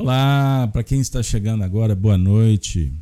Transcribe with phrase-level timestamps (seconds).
[0.00, 2.92] Olá, para quem está chegando agora, boa noite.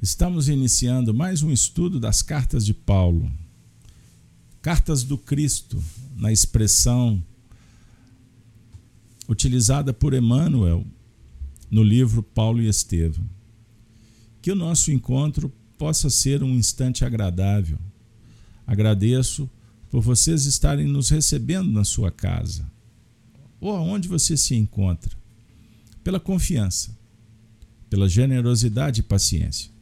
[0.00, 3.28] Estamos iniciando mais um estudo das cartas de Paulo.
[4.62, 5.82] Cartas do Cristo,
[6.14, 7.20] na expressão
[9.28, 10.86] utilizada por Emmanuel
[11.68, 13.28] no livro Paulo e Estevão.
[14.40, 17.80] Que o nosso encontro possa ser um instante agradável.
[18.64, 19.50] Agradeço
[19.90, 22.64] por vocês estarem nos recebendo na sua casa
[23.60, 25.25] ou aonde você se encontra
[26.06, 26.96] pela confiança,
[27.90, 29.72] pela generosidade e paciência.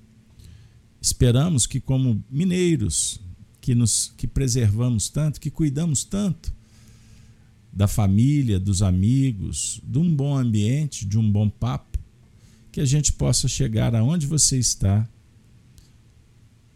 [0.99, 3.21] Esperamos que, como mineiros,
[3.61, 6.51] que, nos, que preservamos tanto, que cuidamos tanto
[7.71, 11.99] da família, dos amigos, de um bom ambiente, de um bom papo,
[12.73, 15.07] que a gente possa chegar aonde você está,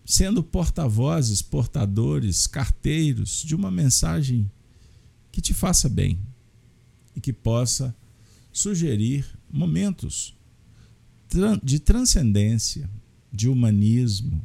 [0.05, 4.51] sendo porta-vozes, portadores, carteiros de uma mensagem
[5.33, 6.19] que te faça bem
[7.17, 7.97] e que possa
[8.53, 10.37] sugerir momentos
[11.63, 12.89] de transcendência,
[13.33, 14.43] de humanismo,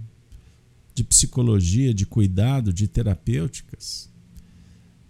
[0.93, 4.09] de psicologia, de cuidado, de terapêuticas,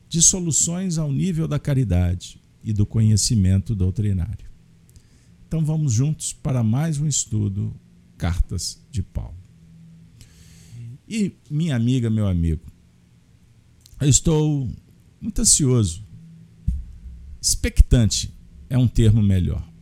[0.08, 4.48] de soluções ao nível da caridade e do conhecimento doutrinário.
[5.48, 7.74] Então vamos juntos para mais um estudo
[8.18, 9.36] Cartas de Paulo.
[11.08, 12.62] E minha amiga, meu amigo,
[14.00, 14.72] eu estou
[15.20, 16.04] muito ansioso,
[17.42, 18.34] expectante
[18.70, 19.73] é um termo melhor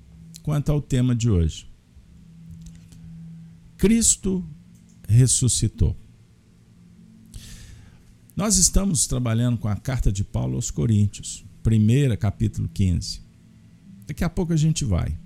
[0.44, 1.67] quanto ao tema de hoje.
[3.78, 4.45] Cristo
[5.08, 5.95] ressuscitou.
[8.36, 13.22] Nós estamos trabalhando com a carta de Paulo aos Coríntios, primeira, capítulo 15.
[14.08, 15.17] Daqui a pouco a gente vai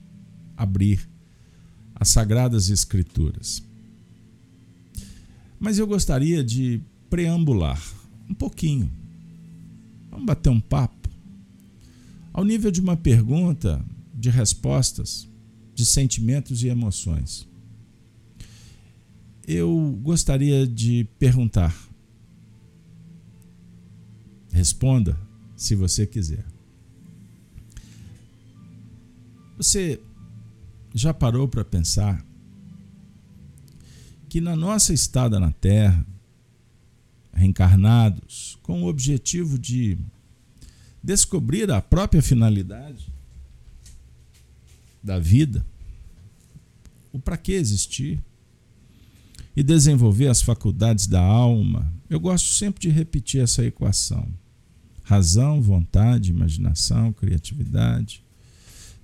[0.58, 1.08] abrir
[1.94, 3.64] as Sagradas Escrituras.
[5.60, 7.82] Mas eu gostaria de preambular
[8.30, 8.92] um pouquinho.
[10.10, 11.10] Vamos bater um papo.
[12.34, 13.84] Ao nível de uma pergunta
[14.26, 15.30] de respostas,
[15.76, 17.48] de sentimentos e emoções.
[19.48, 21.72] Eu gostaria de perguntar.
[24.52, 25.16] Responda
[25.56, 26.44] se você quiser.
[29.58, 30.02] Você
[30.92, 32.26] já parou para pensar
[34.28, 36.04] que na nossa estada na Terra,
[37.32, 40.00] reencarnados, com o objetivo de
[41.04, 43.14] descobrir a própria finalidade,
[45.06, 45.66] da vida,
[47.14, 48.22] o para que existir
[49.56, 51.94] e desenvolver as faculdades da alma.
[52.10, 54.28] Eu gosto sempre de repetir essa equação:
[55.04, 58.24] razão, vontade, imaginação, criatividade.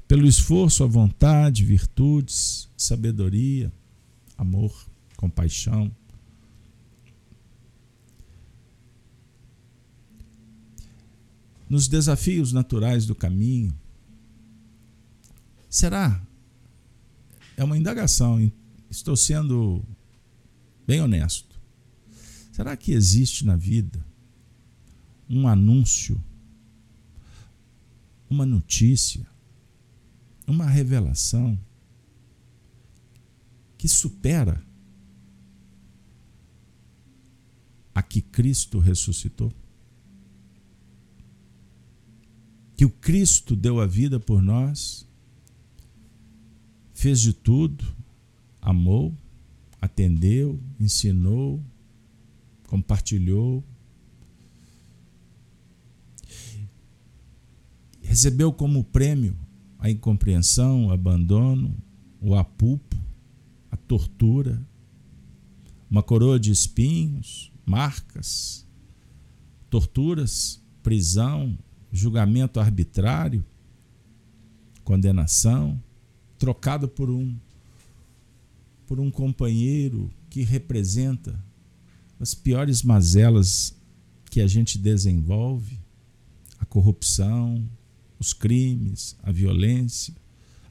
[0.07, 3.71] Pelo esforço, a vontade, virtudes, sabedoria,
[4.37, 4.73] amor,
[5.15, 5.89] compaixão.
[11.69, 13.73] Nos desafios naturais do caminho,
[15.71, 16.21] Será?
[17.55, 18.51] É uma indagação,
[18.89, 19.81] estou sendo
[20.85, 21.57] bem honesto.
[22.51, 24.05] Será que existe na vida
[25.29, 26.21] um anúncio,
[28.29, 29.25] uma notícia,
[30.45, 31.57] uma revelação
[33.77, 34.61] que supera
[37.95, 39.53] a que Cristo ressuscitou?
[42.75, 45.09] Que o Cristo deu a vida por nós
[47.01, 47.83] fez de tudo,
[48.61, 49.11] amou,
[49.81, 51.59] atendeu, ensinou,
[52.67, 53.63] compartilhou.
[58.03, 59.35] Recebeu como prêmio
[59.79, 61.75] a incompreensão, o abandono,
[62.21, 62.95] o apupo,
[63.71, 64.61] a tortura,
[65.89, 68.63] uma coroa de espinhos, marcas,
[69.71, 71.57] torturas, prisão,
[71.91, 73.43] julgamento arbitrário,
[74.83, 75.81] condenação
[76.41, 77.37] trocado por um
[78.87, 81.39] por um companheiro que representa
[82.19, 83.75] as piores mazelas
[84.25, 85.77] que a gente desenvolve,
[86.59, 87.63] a corrupção,
[88.19, 90.15] os crimes, a violência,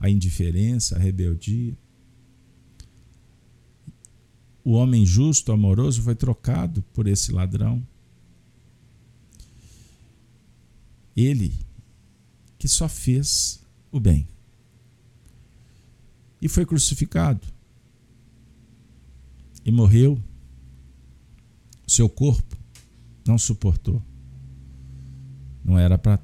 [0.01, 1.78] a indiferença, a rebeldia.
[4.65, 7.81] O homem justo, amoroso, foi trocado por esse ladrão.
[11.16, 11.55] Ele
[12.59, 14.27] que só fez o bem
[16.41, 17.47] e foi crucificado.
[19.65, 20.21] E morreu.
[21.87, 22.57] Seu corpo
[23.27, 24.03] não suportou.
[25.65, 26.19] Não era para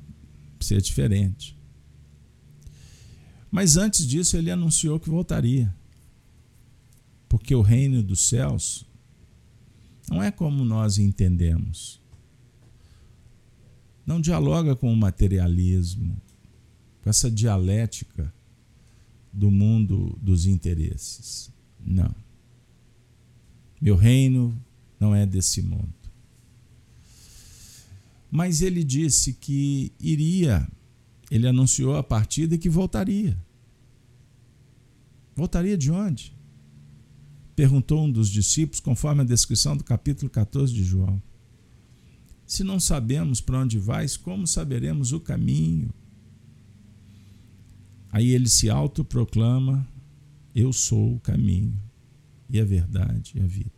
[0.60, 1.56] ser diferente.
[3.50, 5.74] Mas antes disso, ele anunciou que voltaria.
[7.28, 8.86] Porque o reino dos céus
[10.08, 12.00] não é como nós entendemos.
[14.06, 16.20] Não dialoga com o materialismo,
[17.02, 18.32] com essa dialética
[19.36, 21.52] do mundo dos interesses.
[21.84, 22.12] Não.
[23.78, 24.58] Meu reino
[24.98, 25.92] não é desse mundo.
[28.30, 30.66] Mas ele disse que iria,
[31.30, 33.36] ele anunciou a partida e que voltaria.
[35.34, 36.34] Voltaria de onde?
[37.54, 41.22] Perguntou um dos discípulos, conforme a descrição do capítulo 14 de João.
[42.46, 45.90] Se não sabemos para onde vais, como saberemos o caminho?
[48.10, 49.86] Aí ele se autoproclama:
[50.54, 51.78] Eu sou o caminho,
[52.48, 53.70] e a verdade e a vida.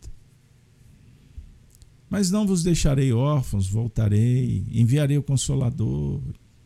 [2.09, 6.21] Mas não vos deixarei órfãos, voltarei, enviarei o Consolador.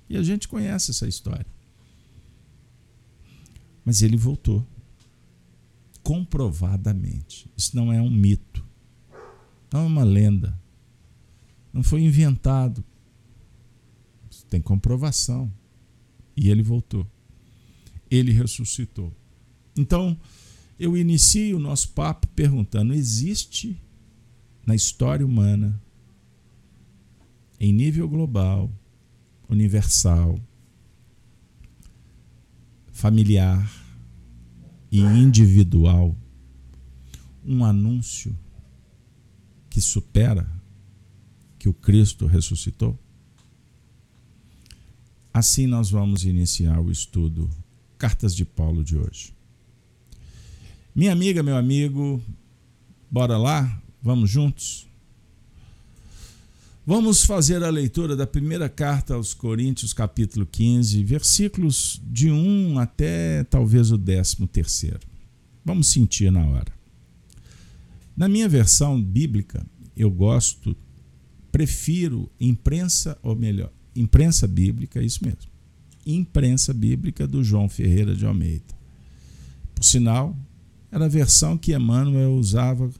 [0.09, 1.45] E a gente conhece essa história.
[3.83, 4.65] Mas ele voltou.
[6.01, 7.49] Comprovadamente.
[7.57, 8.65] Isso não é um mito.
[9.71, 10.57] Não é uma lenda.
[11.73, 12.83] Não foi inventado.
[14.49, 15.51] Tem comprovação.
[16.37, 17.05] E ele voltou
[18.15, 19.11] ele ressuscitou.
[19.75, 20.19] Então,
[20.79, 23.79] eu inicio o nosso papo perguntando: existe
[24.65, 25.81] na história humana,
[27.59, 28.71] em nível global,
[29.49, 30.39] universal,
[32.91, 33.67] familiar
[34.91, 36.15] e individual,
[37.43, 38.37] um anúncio
[39.69, 40.47] que supera
[41.57, 42.97] que o Cristo ressuscitou?
[45.33, 47.49] Assim nós vamos iniciar o estudo
[48.03, 49.33] Cartas de Paulo de hoje.
[50.93, 52.21] Minha amiga, meu amigo,
[53.09, 53.81] bora lá?
[54.01, 54.85] Vamos juntos?
[56.85, 63.45] Vamos fazer a leitura da primeira carta aos Coríntios, capítulo 15, versículos de 1 até
[63.45, 64.99] talvez o 13 terceiro.
[65.63, 66.73] Vamos sentir na hora.
[68.17, 69.65] Na minha versão bíblica,
[69.95, 70.75] eu gosto,
[71.53, 75.52] prefiro imprensa, ou melhor, imprensa bíblica, é isso mesmo
[76.05, 78.73] Imprensa Bíblica do João Ferreira de Almeida.
[79.73, 80.37] Por sinal,
[80.91, 82.91] era a versão que Emmanuel usava,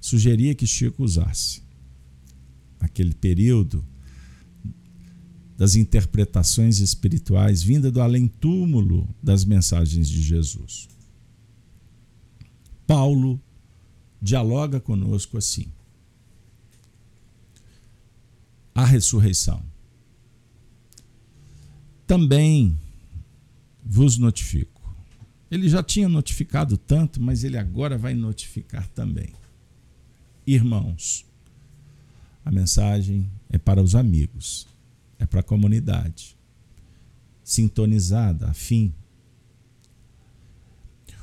[0.00, 1.62] sugeria que Chico usasse.
[2.80, 3.84] Naquele período
[5.56, 10.88] das interpretações espirituais vinda do além-túmulo das mensagens de Jesus.
[12.86, 13.40] Paulo
[14.20, 15.68] dialoga conosco assim:
[18.74, 19.62] a ressurreição
[22.06, 22.78] também
[23.84, 24.82] vos notifico.
[25.50, 29.32] Ele já tinha notificado tanto, mas ele agora vai notificar também.
[30.46, 31.24] Irmãos,
[32.44, 34.66] a mensagem é para os amigos,
[35.18, 36.36] é para a comunidade,
[37.42, 38.92] sintonizada, afim.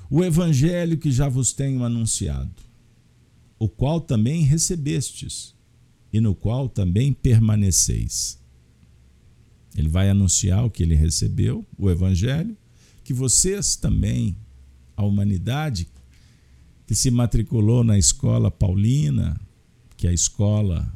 [0.10, 2.64] O evangelho que já vos tenho anunciado,
[3.60, 5.54] o qual também recebestes,
[6.12, 8.41] e no qual também permaneceis
[9.76, 12.56] ele vai anunciar o que ele recebeu, o Evangelho,
[13.04, 14.36] que vocês também,
[14.96, 15.88] a humanidade
[16.86, 19.40] que se matriculou na escola paulina,
[19.96, 20.92] que é a escola,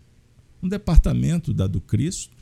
[0.61, 2.35] um departamento da do Cristo,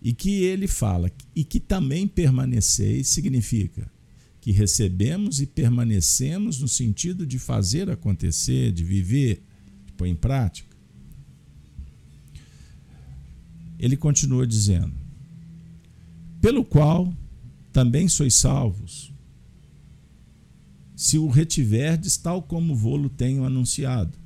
[0.00, 3.90] e que ele fala, e que também permaneceis, significa
[4.40, 9.42] que recebemos e permanecemos no sentido de fazer acontecer, de viver,
[9.86, 10.73] de pôr em prática.
[13.84, 14.92] Ele continua dizendo:
[16.40, 17.14] pelo qual
[17.72, 19.12] também sois salvos,
[20.96, 24.16] se o retiverdes tal como vô-lo tenho anunciado,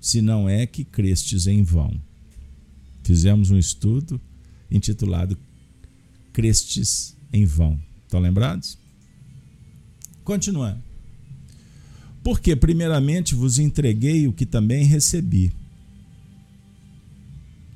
[0.00, 2.00] se não é que crestes em vão.
[3.04, 4.20] Fizemos um estudo
[4.70, 5.36] intitulado
[6.32, 7.78] Crestes em vão.
[8.04, 8.78] Estão lembrados?
[10.24, 10.82] Continuando.
[12.22, 15.52] Porque, primeiramente, vos entreguei o que também recebi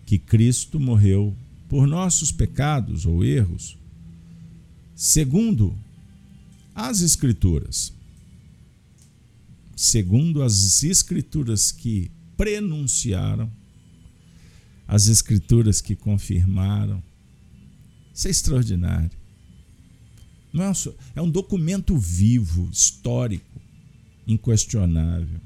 [0.07, 1.37] que Cristo morreu
[1.69, 3.77] por nossos pecados ou erros,
[4.95, 5.77] segundo
[6.73, 7.93] as Escrituras.
[9.75, 13.51] Segundo as Escrituras que prenunciaram,
[14.87, 17.03] as Escrituras que confirmaram.
[18.15, 19.11] Isso é extraordinário.
[20.53, 20.75] Não é, um,
[21.17, 23.61] é um documento vivo, histórico,
[24.27, 25.41] inquestionável.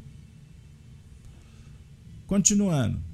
[2.26, 3.09] Continuando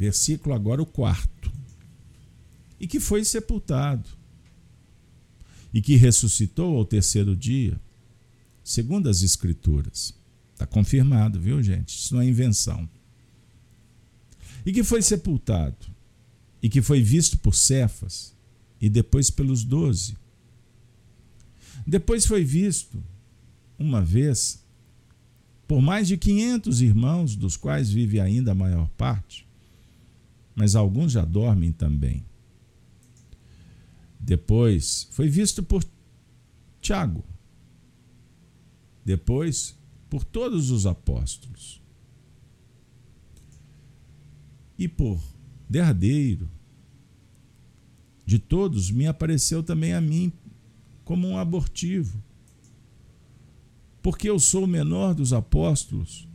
[0.00, 1.52] versículo agora o quarto.
[2.80, 4.08] E que foi sepultado,
[5.74, 7.78] e que ressuscitou ao terceiro dia,
[8.64, 10.14] segundo as Escrituras.
[10.54, 11.90] Está confirmado, viu, gente?
[11.90, 12.88] Isso não é invenção.
[14.64, 15.86] E que foi sepultado,
[16.62, 18.34] e que foi visto por Cefas,
[18.80, 20.16] e depois pelos doze.
[21.86, 23.04] Depois foi visto,
[23.78, 24.64] uma vez,
[25.68, 29.49] por mais de quinhentos irmãos, dos quais vive ainda a maior parte
[30.54, 32.24] mas alguns já dormem também.
[34.18, 35.82] Depois foi visto por
[36.80, 37.24] Tiago.
[39.04, 39.78] Depois
[40.08, 41.80] por todos os apóstolos.
[44.78, 45.20] E por
[45.68, 46.50] derradeiro
[48.26, 50.32] de todos me apareceu também a mim
[51.04, 52.22] como um abortivo.
[54.02, 56.28] Porque eu sou o menor dos apóstolos,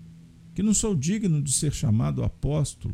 [0.54, 2.94] que não sou digno de ser chamado apóstolo,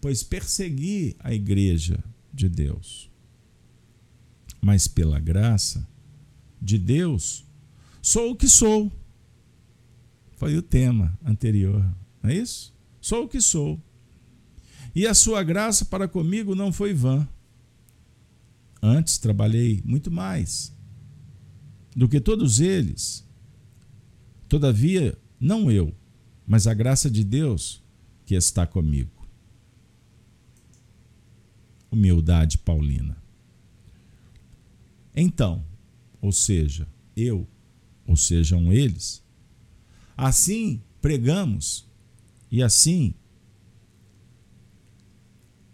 [0.00, 3.10] pois persegui a igreja de Deus.
[4.60, 5.86] Mas pela graça
[6.60, 7.44] de Deus,
[8.02, 8.92] sou o que sou.
[10.36, 11.82] Foi o tema anterior,
[12.22, 12.74] não é isso?
[13.00, 13.80] Sou o que sou.
[14.94, 17.28] E a sua graça para comigo não foi vã.
[18.82, 20.74] Antes trabalhei muito mais
[21.94, 23.26] do que todos eles.
[24.48, 25.94] Todavia, não eu,
[26.46, 27.82] mas a graça de Deus
[28.24, 29.15] que está comigo.
[31.90, 33.16] Humildade paulina.
[35.14, 35.64] Então,
[36.20, 37.46] ou seja, eu,
[38.06, 39.22] ou sejam eles,
[40.16, 41.86] assim pregamos
[42.50, 43.14] e assim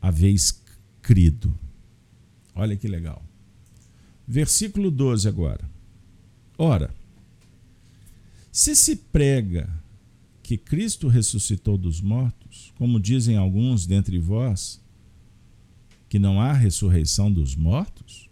[0.00, 0.62] haveis
[1.00, 1.58] crido.
[2.54, 3.24] Olha que legal.
[4.26, 5.68] Versículo 12 agora.
[6.58, 6.94] Ora,
[8.50, 9.82] se se prega
[10.42, 14.81] que Cristo ressuscitou dos mortos, como dizem alguns dentre vós,
[16.12, 18.28] que não há ressurreição dos mortos?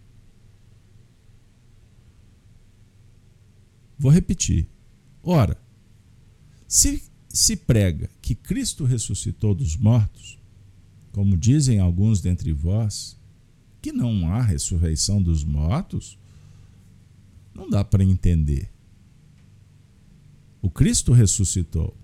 [3.97, 4.69] Vou repetir.
[5.23, 5.59] Ora,
[6.67, 10.37] se se prega que Cristo ressuscitou dos mortos,
[11.11, 13.19] como dizem alguns dentre vós,
[13.81, 16.19] que não há ressurreição dos mortos,
[17.51, 18.71] não dá para entender.
[20.61, 21.97] O Cristo ressuscitou.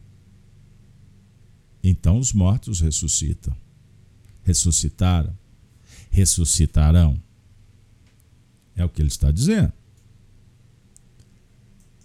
[1.83, 3.55] Então os mortos ressuscitam.
[4.43, 5.37] Ressuscitaram.
[6.17, 7.21] Ressuscitarão.
[8.75, 9.71] É o que ele está dizendo.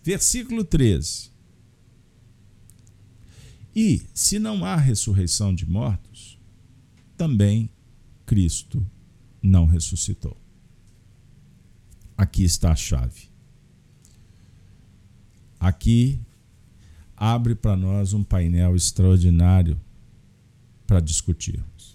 [0.05, 1.31] Versículo 13.
[3.75, 6.39] E se não há ressurreição de mortos,
[7.17, 7.71] também
[8.27, 8.87] Cristo
[9.43, 10.37] não ressuscitou.
[12.15, 13.31] Aqui está a chave.
[15.59, 16.21] Aqui
[17.17, 19.81] abre para nós um painel extraordinário
[20.87, 21.92] para discutirmos.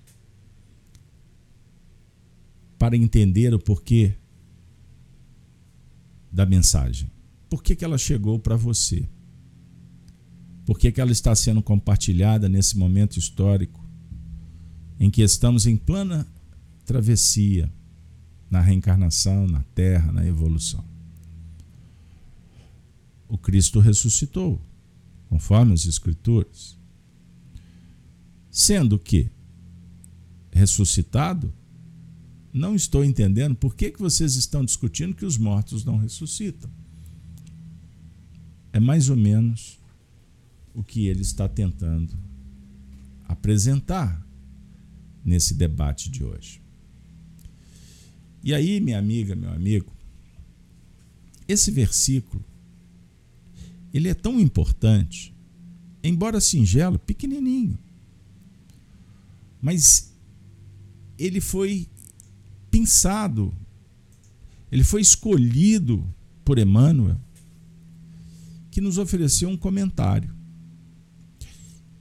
[2.78, 4.14] Para entender o porquê
[6.32, 7.10] da mensagem.
[7.50, 9.08] Por que, que ela chegou para você?
[10.66, 13.84] Por que, que ela está sendo compartilhada nesse momento histórico
[15.00, 16.28] em que estamos em plena
[16.86, 17.72] travessia
[18.50, 20.84] na reencarnação, na Terra, na evolução?
[23.28, 24.62] o Cristo ressuscitou,
[25.30, 26.78] conforme as Escrituras.
[28.50, 29.30] Sendo que
[30.52, 31.54] ressuscitado,
[32.54, 36.70] não estou entendendo por que, que vocês estão discutindo que os mortos não ressuscitam.
[38.74, 39.80] É mais ou menos
[40.74, 42.14] o que ele está tentando
[43.28, 44.26] apresentar
[45.24, 46.62] nesse debate de hoje.
[48.44, 49.92] E aí, minha amiga, meu amigo,
[51.48, 52.44] esse versículo
[53.94, 55.34] ele é tão importante,
[56.04, 57.78] embora singelo, pequenininho.
[59.62, 60.14] Mas
[61.18, 61.88] ele foi
[62.78, 63.52] pensado,
[64.72, 66.08] ele foi escolhido
[66.46, 67.20] por Emmanuel,
[68.70, 70.32] que nos ofereceu um comentário.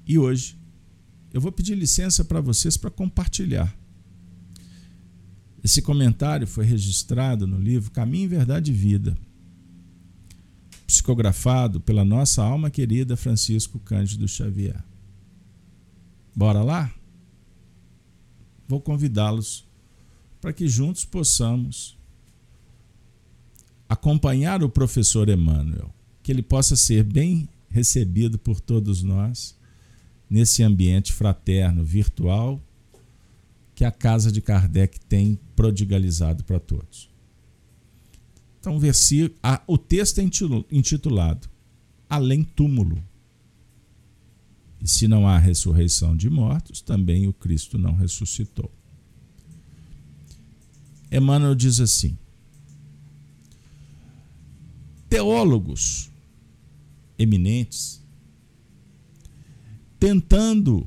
[0.06, 0.58] E hoje
[1.32, 3.74] eu vou pedir licença para vocês para compartilhar.
[5.64, 9.16] Esse comentário foi registrado no livro Caminho, Verdade e Vida,
[10.86, 14.84] psicografado pela nossa alma querida Francisco Cândido Xavier.
[16.34, 16.94] Bora lá?
[18.68, 19.65] Vou convidá-los
[20.40, 21.96] para que juntos possamos
[23.88, 29.56] acompanhar o professor Emmanuel, que ele possa ser bem recebido por todos nós
[30.28, 32.60] nesse ambiente fraterno, virtual,
[33.74, 37.08] que a casa de Kardec tem prodigalizado para todos.
[38.58, 38.80] Então,
[39.66, 40.24] o, texto é
[40.72, 41.48] intitulado
[42.08, 43.02] Além túmulo.
[44.80, 48.70] E se não há ressurreição de mortos, também o Cristo não ressuscitou.
[51.10, 52.18] Emmanuel diz assim:
[55.08, 56.10] Teólogos
[57.18, 58.02] eminentes,
[59.98, 60.86] tentando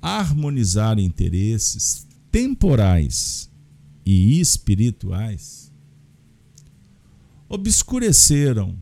[0.00, 3.50] harmonizar interesses temporais
[4.04, 5.72] e espirituais,
[7.48, 8.76] obscureceram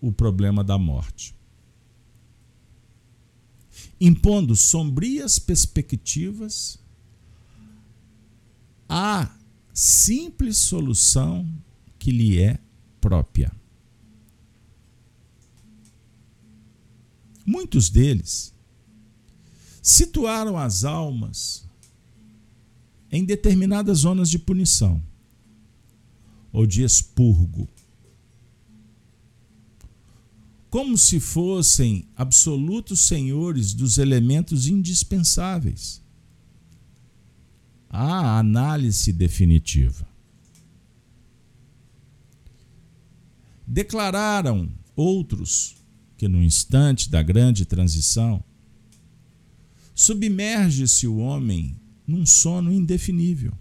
[0.00, 1.34] o problema da morte,
[4.00, 6.78] impondo sombrias perspectivas
[8.88, 9.30] à
[9.80, 11.48] simples solução
[11.98, 12.58] que lhe é
[13.00, 13.50] própria.
[17.46, 18.52] Muitos deles
[19.82, 21.64] situaram as almas
[23.10, 25.02] em determinadas zonas de punição
[26.52, 27.66] ou de expurgo,
[30.68, 36.02] como se fossem absolutos senhores dos elementos indispensáveis
[37.90, 40.08] à análise definitiva.
[43.66, 45.76] Declararam outros
[46.16, 48.42] que no instante da grande transição
[49.94, 53.52] submerge-se o homem num sono indefinível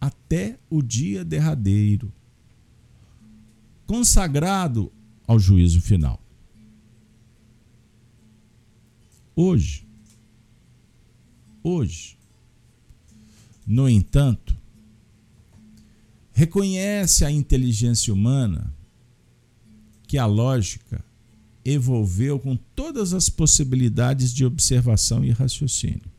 [0.00, 2.12] até o dia derradeiro,
[3.86, 4.90] consagrado
[5.26, 6.20] ao juízo final.
[9.36, 9.86] Hoje,
[11.62, 12.19] hoje,
[13.70, 14.58] no entanto,
[16.32, 18.74] reconhece a inteligência humana
[20.08, 21.04] que a lógica
[21.64, 26.10] evolveu com todas as possibilidades de observação e raciocínio.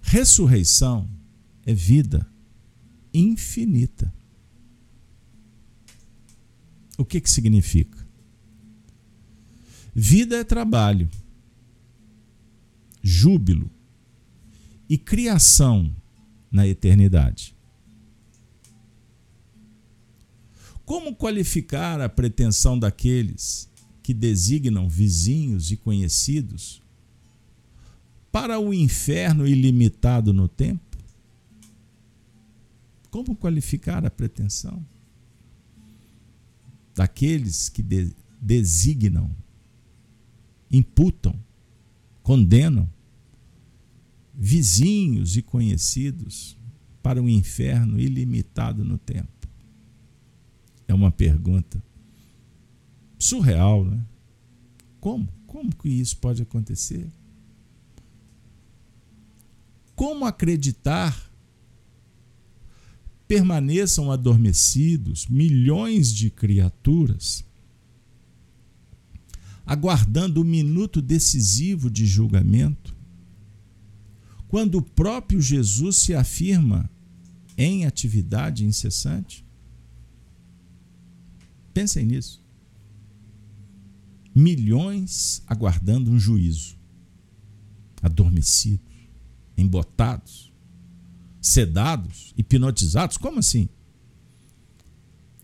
[0.00, 1.08] Ressurreição
[1.64, 2.24] é vida
[3.12, 4.14] infinita.
[6.96, 7.98] O que, que significa?
[9.92, 11.10] Vida é trabalho,
[13.02, 13.68] júbilo
[14.88, 15.94] e criação
[16.50, 17.54] na eternidade.
[20.84, 23.68] Como qualificar a pretensão daqueles
[24.02, 26.80] que designam vizinhos e conhecidos
[28.30, 30.96] para o inferno ilimitado no tempo?
[33.10, 34.84] Como qualificar a pretensão
[36.94, 39.30] daqueles que de designam,
[40.70, 41.34] imputam,
[42.22, 42.88] condenam
[44.36, 46.56] vizinhos e conhecidos
[47.02, 49.48] para o inferno ilimitado no tempo?
[50.86, 51.82] É uma pergunta
[53.18, 54.04] surreal, né?
[55.00, 55.28] Como?
[55.46, 57.10] Como que isso pode acontecer?
[59.94, 61.30] Como acreditar
[63.26, 67.44] permaneçam adormecidos milhões de criaturas,
[69.64, 72.95] aguardando o minuto decisivo de julgamento,
[74.48, 76.88] quando o próprio Jesus se afirma
[77.56, 79.44] em atividade incessante?
[81.72, 82.42] Pensem nisso.
[84.34, 86.76] Milhões aguardando um juízo,
[88.02, 88.86] adormecidos,
[89.56, 90.52] embotados,
[91.40, 93.16] sedados, hipnotizados.
[93.16, 93.68] Como assim?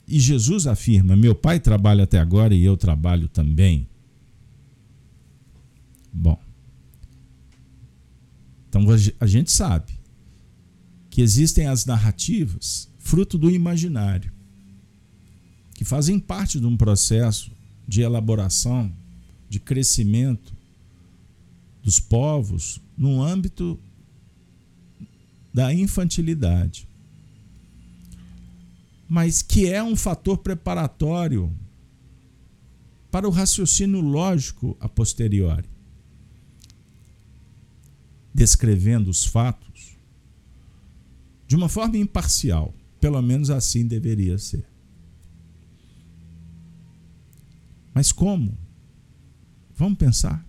[0.07, 3.89] E Jesus afirma: Meu pai trabalha até agora e eu trabalho também.
[6.13, 6.39] Bom,
[8.73, 8.87] então
[9.21, 9.93] a gente sabe
[11.11, 14.33] que existem as narrativas fruto do imaginário
[15.75, 17.53] que fazem parte de um processo
[17.87, 18.91] de elaboração,
[19.47, 20.55] de crescimento
[21.83, 23.79] dos povos no âmbito
[25.53, 26.89] da infantilidade.
[29.07, 31.55] Mas que é um fator preparatório
[33.11, 35.69] para o raciocínio lógico a posteriori,
[38.35, 39.97] descrevendo os fatos
[41.47, 44.67] de uma forma imparcial, pelo menos assim deveria ser.
[47.93, 48.57] Mas como?
[49.75, 50.47] Vamos pensar.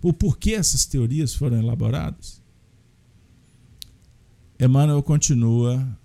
[0.00, 2.40] O porquê essas teorias foram elaboradas?
[4.58, 5.98] Emmanuel continua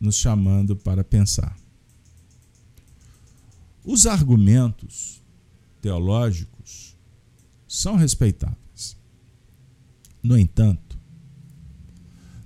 [0.00, 1.56] nos chamando para pensar.
[3.84, 5.22] Os argumentos
[5.80, 6.96] teológicos
[7.66, 8.67] são respeitáveis.
[10.22, 10.98] No entanto,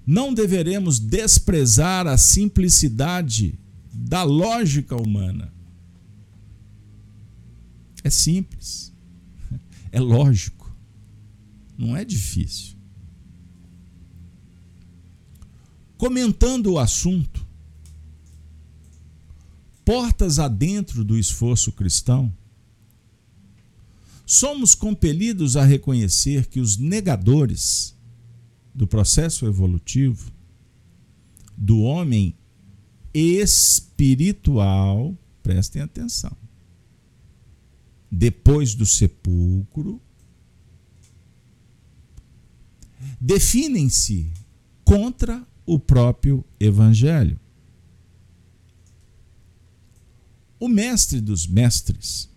[0.06, 3.58] não deveremos desprezar a simplicidade
[3.92, 5.52] da lógica humana
[8.02, 8.92] é simples.
[9.90, 10.74] É lógico.
[11.78, 12.76] Não é difícil.
[15.96, 17.46] Comentando o assunto,
[19.84, 22.32] portas adentro do esforço cristão,
[24.32, 27.94] somos compelidos a reconhecer que os negadores
[28.74, 30.32] do processo evolutivo
[31.54, 32.34] do homem
[33.12, 33.94] espiritual,
[35.42, 36.34] prestem atenção,
[38.10, 40.00] depois do sepulcro,
[43.20, 44.32] definem-se
[44.82, 47.38] contra o próprio Evangelho.
[50.58, 52.31] O mestre dos mestres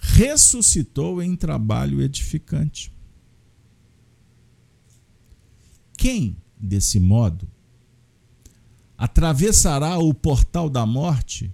[0.00, 2.92] ressuscitou em trabalho edificante.
[6.00, 7.46] quem, desse modo,
[8.96, 11.52] atravessará o portal da morte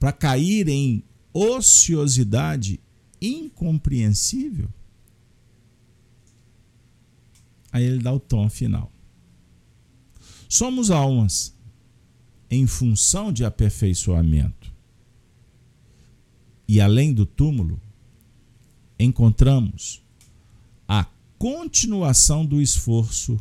[0.00, 2.80] para cair em ociosidade
[3.20, 4.70] incompreensível?
[7.70, 8.90] Aí ele dá o tom final.
[10.48, 11.54] Somos almas
[12.50, 14.65] em função de aperfeiçoamento.
[16.68, 17.80] E além do túmulo,
[18.98, 20.02] encontramos
[20.88, 21.06] a
[21.38, 23.38] continuação do esforço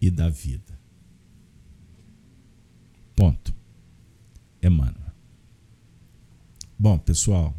[0.00, 0.78] e da vida.
[3.14, 3.52] Ponto.
[4.62, 5.12] Emmanuel.
[6.78, 7.56] Bom, pessoal,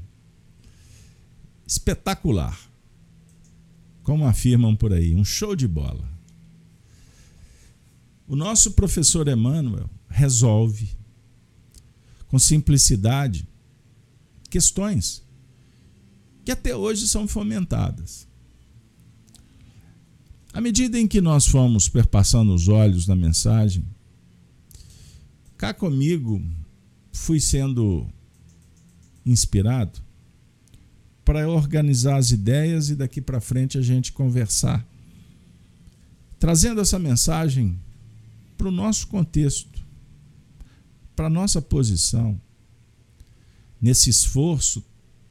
[1.67, 2.58] espetacular.
[4.03, 6.08] Como afirmam por aí, um show de bola.
[8.27, 10.89] O nosso professor Emmanuel resolve
[12.27, 13.47] com simplicidade
[14.49, 15.23] questões
[16.43, 18.27] que até hoje são fomentadas.
[20.51, 23.85] À medida em que nós fomos perpassando os olhos na mensagem,
[25.57, 26.41] cá comigo
[27.12, 28.07] fui sendo
[29.25, 30.01] inspirado
[31.23, 34.83] para organizar as ideias e daqui para frente a gente conversar,
[36.39, 37.79] trazendo essa mensagem
[38.57, 39.79] para o nosso contexto,
[41.15, 42.41] para a nossa posição,
[43.81, 44.83] nesse esforço,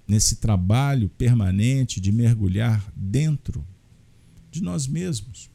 [0.06, 3.66] nesse trabalho permanente de mergulhar dentro
[4.50, 5.50] de nós mesmos,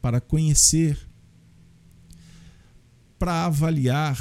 [0.00, 0.98] para conhecer,
[3.18, 4.18] para avaliar,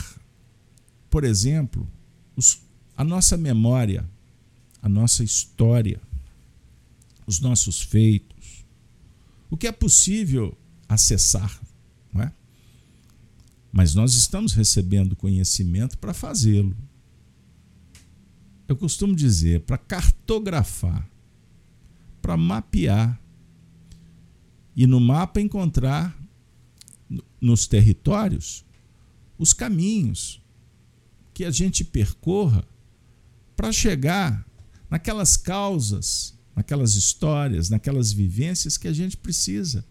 [1.10, 1.89] por exemplo,
[2.36, 2.62] os,
[2.97, 4.08] a nossa memória,
[4.82, 6.02] a nossa história,
[7.25, 8.65] os nossos feitos,
[9.49, 11.60] o que é possível acessar,
[12.13, 12.34] não é?
[13.71, 16.75] Mas nós estamos recebendo conhecimento para fazê-lo.
[18.69, 21.10] Eu costumo dizer, para cartografar,
[22.21, 23.19] para mapear
[24.75, 26.15] e no mapa encontrar
[27.41, 28.63] nos territórios
[29.39, 30.39] os caminhos
[31.34, 32.63] que a gente percorra
[33.55, 34.45] para chegar
[34.88, 39.84] naquelas causas, naquelas histórias, naquelas vivências que a gente precisa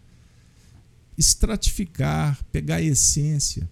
[1.17, 3.69] estratificar, pegar a essência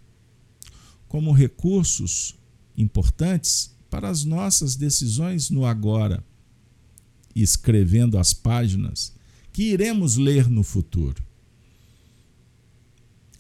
[1.08, 2.36] como recursos
[2.76, 6.24] importantes para as nossas decisões no agora,
[7.36, 9.14] escrevendo as páginas
[9.54, 11.24] que iremos ler no futuro.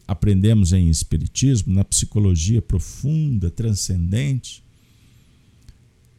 [0.07, 4.63] Aprendemos em Espiritismo, na psicologia profunda, transcendente,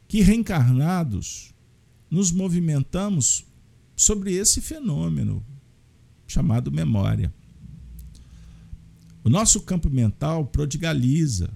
[0.07, 1.55] que reencarnados
[2.11, 3.45] nos movimentamos
[3.97, 5.45] sobre esse fenômeno
[6.27, 7.33] chamado memória.
[9.25, 11.51] O nosso campo mental prodigaliza,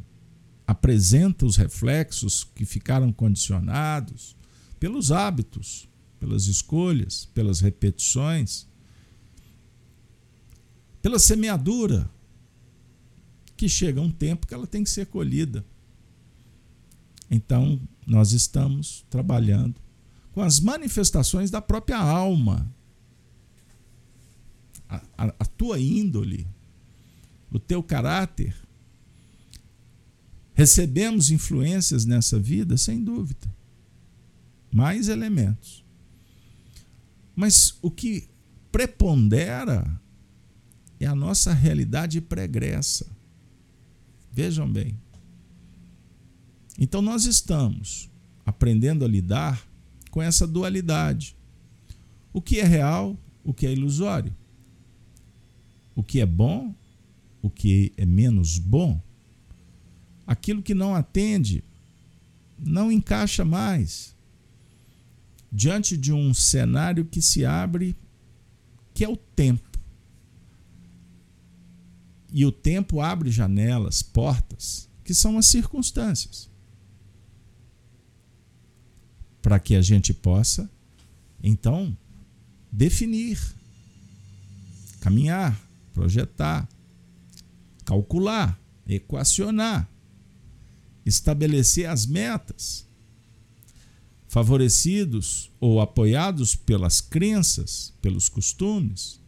[0.73, 4.35] apresenta os reflexos que ficaram condicionados
[4.81, 8.67] pelos hábitos, pelas escolhas, pelas repetições,
[11.01, 12.11] pela semeadura,
[13.57, 15.65] que chega um tempo que ela tem que ser colhida.
[17.31, 19.81] Então, nós estamos trabalhando
[20.33, 22.67] com as manifestações da própria alma,
[24.89, 26.47] a, a, a tua índole,
[27.51, 28.57] o teu caráter.
[30.63, 33.53] Recebemos influências nessa vida, sem dúvida.
[34.73, 35.85] Mais elementos.
[37.35, 38.29] Mas o que
[38.71, 40.01] prepondera
[41.01, 43.09] é a nossa realidade pregressa.
[44.31, 44.97] Vejam bem.
[46.79, 48.09] Então nós estamos
[48.47, 49.67] aprendendo a lidar
[50.13, 51.37] com essa dualidade.
[52.33, 54.33] O que é real, o que é ilusório.
[55.97, 56.73] O que é bom,
[57.43, 59.03] o que é menos bom.
[60.33, 61.63] Aquilo que não atende,
[62.59, 64.17] não encaixa mais
[65.53, 67.95] diante de um cenário que se abre,
[68.95, 69.79] que é o tempo.
[72.33, 76.49] E o tempo abre janelas, portas, que são as circunstâncias.
[79.43, 80.71] Para que a gente possa,
[81.43, 81.95] então,
[82.73, 83.39] definir,
[84.99, 85.61] caminhar,
[85.93, 86.67] projetar,
[87.85, 89.92] calcular, equacionar,
[91.05, 92.87] estabelecer as metas
[94.29, 99.21] favorecidos ou apoiados pelas crenças, pelos costumes,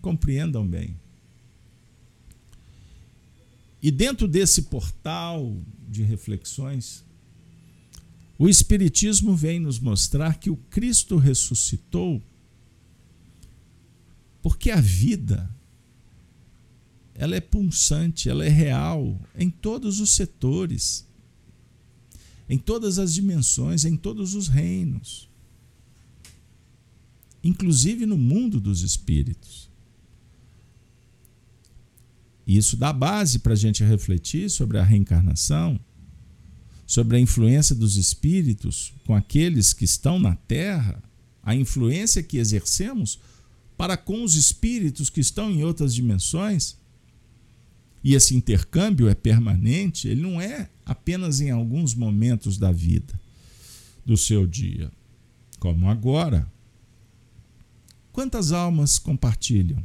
[0.00, 0.96] compreendam bem.
[3.80, 5.56] E dentro desse portal
[5.88, 7.04] de reflexões,
[8.38, 12.22] o Espiritismo vem nos mostrar que o Cristo ressuscitou
[14.42, 15.48] porque a vida
[17.14, 21.06] ela é pulsante, ela é real em todos os setores
[22.48, 25.28] em todas as dimensões, em todos os reinos.
[27.46, 29.68] inclusive no mundo dos espíritos.
[32.46, 35.78] E isso dá base para a gente refletir sobre a reencarnação,
[36.86, 41.02] sobre a influência dos espíritos com aqueles que estão na Terra,
[41.42, 43.18] a influência que exercemos
[43.76, 46.78] para com os espíritos que estão em outras dimensões.
[48.04, 53.18] E esse intercâmbio é permanente, ele não é apenas em alguns momentos da vida,
[54.04, 54.92] do seu dia,
[55.58, 56.46] como agora.
[58.12, 59.82] Quantas almas compartilham?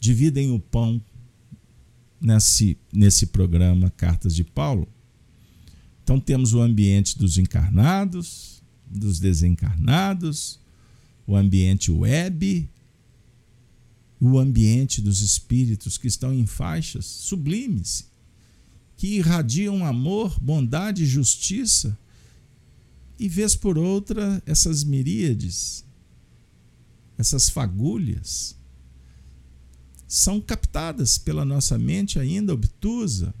[0.00, 1.00] Dividem o pão
[2.20, 4.88] nesse, nesse programa Cartas de Paulo.
[6.02, 10.58] Então temos o ambiente dos encarnados, dos desencarnados,
[11.24, 12.68] o ambiente web,
[14.24, 18.08] o ambiente dos espíritos que estão em faixas sublimes,
[18.96, 21.98] que irradiam amor, bondade e justiça,
[23.18, 25.84] e vez por outra essas miríades,
[27.18, 28.56] essas fagulhas
[30.06, 33.34] são captadas pela nossa mente ainda obtusa,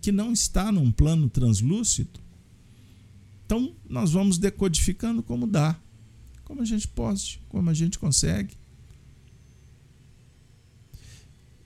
[0.00, 2.18] que não está num plano translúcido.
[3.44, 5.78] Então, nós vamos decodificando como dá,
[6.42, 8.59] como a gente pode, como a gente consegue.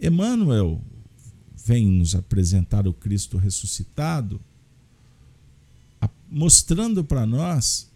[0.07, 0.83] Emmanuel
[1.65, 4.41] vem nos apresentar o Cristo ressuscitado,
[6.31, 7.91] mostrando para nós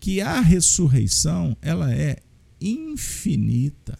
[0.00, 2.22] que a ressurreição ela é
[2.60, 3.98] infinita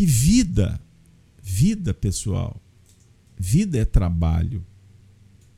[0.00, 0.80] que vida,
[1.42, 2.58] vida pessoal,
[3.38, 4.64] vida é trabalho,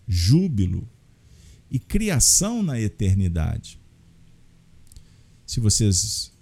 [0.08, 0.88] júbilo
[1.70, 3.78] e criação na eternidade.
[5.46, 6.32] Se vocês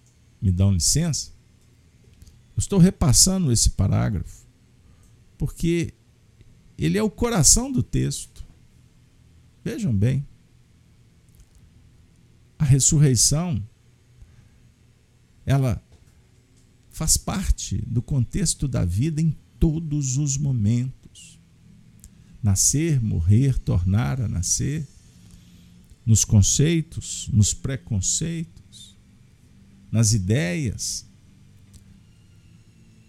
[0.41, 1.33] me dão licença,
[2.61, 4.49] estou repassando esse parágrafo
[5.41, 5.95] porque
[6.77, 8.45] ele é o coração do texto.
[9.65, 10.27] Vejam bem.
[12.59, 13.67] A ressurreição
[15.47, 15.83] ela
[16.91, 21.41] faz parte do contexto da vida em todos os momentos.
[22.43, 24.87] Nascer, morrer, tornar a nascer,
[26.05, 28.95] nos conceitos, nos preconceitos,
[29.91, 31.07] nas ideias,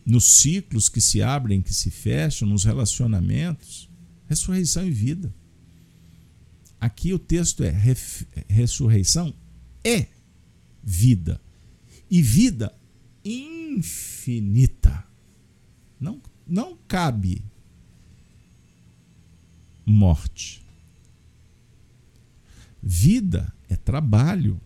[0.05, 3.89] nos ciclos que se abrem, que se fecham, nos relacionamentos.
[4.27, 5.33] Ressurreição e vida.
[6.79, 7.73] Aqui o texto é
[8.47, 9.33] ressurreição
[9.83, 10.07] é
[10.83, 11.39] vida.
[12.09, 12.73] E vida
[13.23, 15.05] infinita.
[15.99, 17.43] Não, não cabe
[19.85, 20.61] morte.
[22.81, 24.59] Vida é trabalho,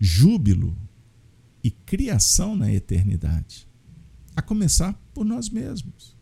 [0.00, 0.76] júbilo
[1.62, 3.68] e criação na eternidade,
[4.34, 6.16] a começar por nós mesmos.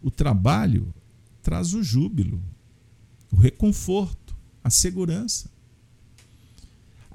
[0.00, 0.94] O trabalho
[1.42, 2.42] traz o júbilo,
[3.32, 5.50] o reconforto, a segurança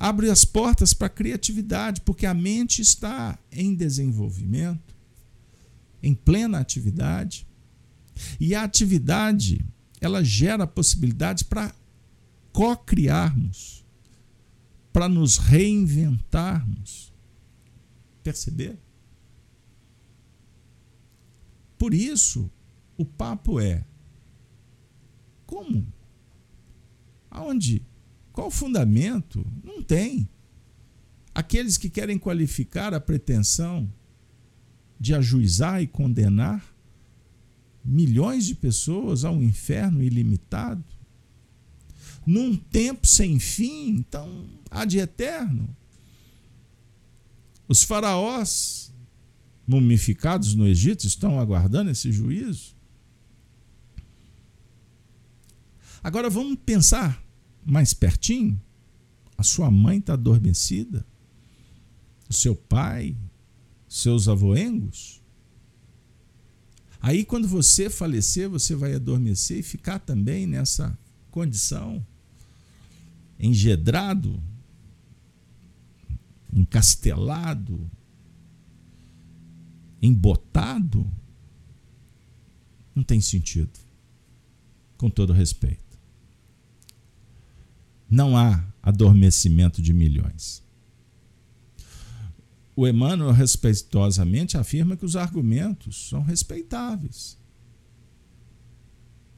[0.04, 4.94] abre as portas para a criatividade, porque a mente está em desenvolvimento,
[6.04, 7.48] em plena atividade.
[8.38, 9.66] E a atividade,
[10.02, 11.74] ela gera possibilidades para
[12.52, 13.83] co-criarmos,
[14.94, 17.12] para nos reinventarmos.
[18.24, 18.80] Perceber?
[21.78, 22.50] Por isso,
[22.96, 23.84] o papo é:
[25.46, 25.86] como?
[27.30, 27.86] Aonde
[28.32, 29.46] qual fundamento?
[29.64, 30.30] Não tem.
[31.36, 33.92] Aqueles que querem qualificar a pretensão
[35.00, 36.74] de ajuizar e condenar
[37.84, 40.84] milhões de pessoas ao inferno ilimitado,
[42.26, 45.76] num tempo sem fim, então há de eterno.
[47.68, 48.94] Os faraós
[49.68, 52.76] mumificados no Egito estão aguardando esse juízo.
[56.04, 57.24] Agora vamos pensar
[57.66, 58.62] mais pertinho,
[59.38, 61.06] a sua mãe está adormecida,
[62.30, 63.16] o seu pai,
[63.88, 65.22] seus avoengos.
[67.02, 70.98] Aí, quando você falecer, você vai adormecer e ficar também nessa
[71.30, 72.06] condição,
[73.46, 74.42] engedrado,
[76.52, 77.90] encastelado,
[80.02, 81.06] embotado.
[82.96, 83.80] Não tem sentido,
[84.98, 85.84] com todo respeito
[88.14, 90.62] não há adormecimento de milhões.
[92.76, 97.38] O Emmanuel respeitosamente afirma que os argumentos são respeitáveis.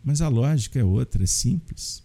[0.03, 2.03] Mas a lógica é outra, é simples.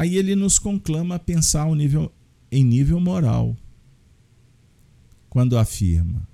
[0.00, 2.10] Aí ele nos conclama a pensar nível,
[2.50, 3.54] em nível moral,
[5.28, 6.26] quando afirma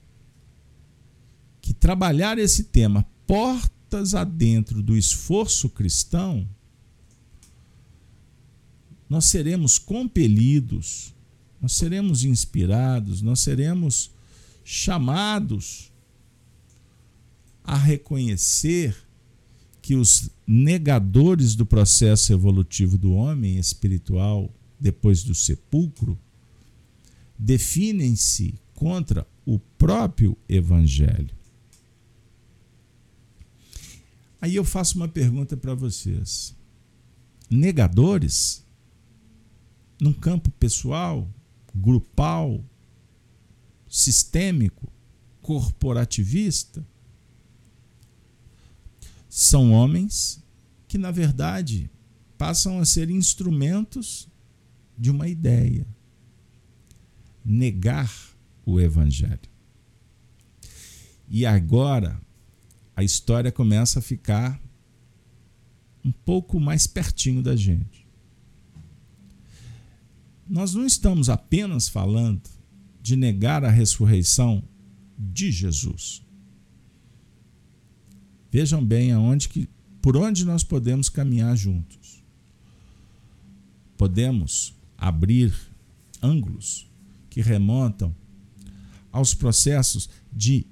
[1.60, 6.48] que trabalhar esse tema portas adentro do esforço cristão
[9.08, 11.12] nós seremos compelidos,
[11.60, 14.12] nós seremos inspirados, nós seremos
[14.62, 15.90] chamados
[17.64, 18.96] a reconhecer
[19.86, 26.18] que os negadores do processo evolutivo do homem espiritual depois do sepulcro
[27.38, 31.32] definem-se contra o próprio evangelho.
[34.40, 36.52] Aí eu faço uma pergunta para vocês.
[37.48, 38.64] Negadores,
[40.00, 41.30] num campo pessoal,
[41.72, 42.60] grupal,
[43.88, 44.92] sistêmico,
[45.40, 46.84] corporativista,
[49.38, 50.42] são homens
[50.88, 51.90] que, na verdade,
[52.38, 54.26] passam a ser instrumentos
[54.96, 55.86] de uma ideia.
[57.44, 58.10] Negar
[58.64, 59.38] o Evangelho.
[61.28, 62.18] E agora
[62.96, 64.58] a história começa a ficar
[66.02, 68.08] um pouco mais pertinho da gente.
[70.48, 72.40] Nós não estamos apenas falando
[73.02, 74.66] de negar a ressurreição
[75.18, 76.25] de Jesus.
[78.56, 79.68] Vejam bem aonde que,
[80.00, 82.24] por onde nós podemos caminhar juntos.
[83.98, 85.54] Podemos abrir
[86.22, 86.90] ângulos
[87.28, 88.16] que remontam
[89.12, 90.64] aos processos de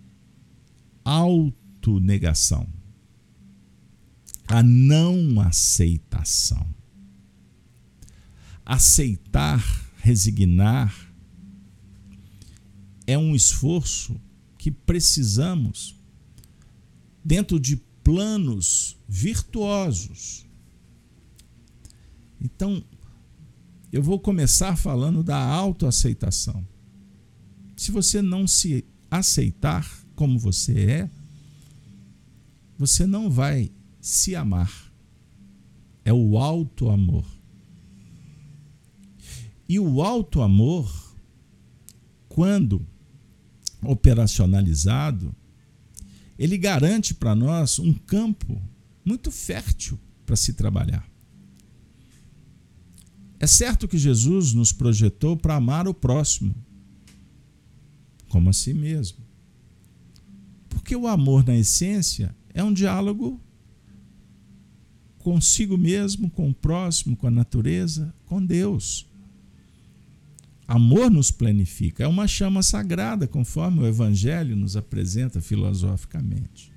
[1.05, 2.67] auto autonegação,
[4.49, 6.67] a não aceitação.
[8.65, 9.63] Aceitar,
[9.99, 11.13] resignar,
[13.07, 14.19] é um esforço
[14.57, 15.95] que precisamos
[17.25, 20.45] dentro de planos virtuosos.
[22.41, 22.85] Então,
[23.91, 26.67] eu vou começar falando da autoaceitação.
[27.77, 31.11] Se você não se aceitar como você é,
[32.77, 34.93] você não vai se amar.
[36.05, 37.25] É o alto amor.
[39.67, 40.93] E o alto amor,
[42.29, 42.87] quando
[43.83, 45.35] operacionalizado,
[46.39, 48.61] ele garante para nós um campo
[49.05, 51.09] muito fértil para se trabalhar.
[53.39, 56.55] É certo que Jesus nos projetou para amar o próximo
[58.29, 59.19] como a si mesmo.
[60.69, 63.41] Porque o amor, na essência, é um diálogo
[65.19, 69.07] consigo mesmo, com o próximo, com a natureza, com Deus.
[70.67, 76.73] Amor nos planifica, é uma chama sagrada, conforme o Evangelho nos apresenta filosoficamente.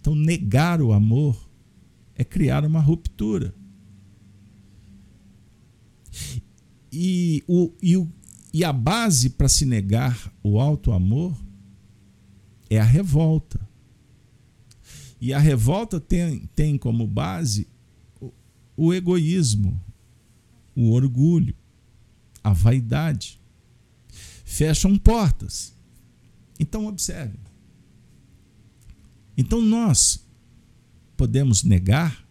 [0.00, 1.48] Então, negar o amor
[2.16, 3.54] é criar uma ruptura.
[6.92, 8.08] E, o, e, o,
[8.52, 11.36] e a base para se negar o alto amor
[12.68, 13.60] é a revolta.
[15.20, 17.68] E a revolta tem, tem como base
[18.20, 18.32] o,
[18.76, 19.80] o egoísmo,
[20.74, 21.54] o orgulho,
[22.42, 23.40] a vaidade.
[24.44, 25.74] Fecham portas.
[26.58, 27.38] Então, observe.
[29.36, 30.24] Então, nós
[31.16, 32.26] podemos negar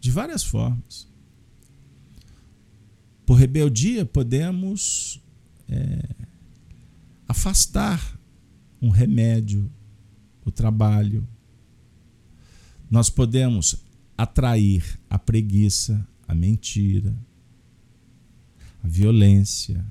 [0.00, 1.08] de várias formas.
[3.26, 5.20] Por rebeldia, podemos
[5.68, 6.26] é,
[7.26, 8.18] afastar
[8.80, 9.70] um remédio,
[10.44, 11.26] o trabalho.
[12.90, 13.76] Nós podemos
[14.16, 17.16] atrair a preguiça, a mentira,
[18.84, 19.84] a violência.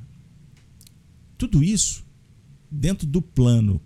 [1.36, 2.06] Tudo isso
[2.70, 3.82] dentro do plano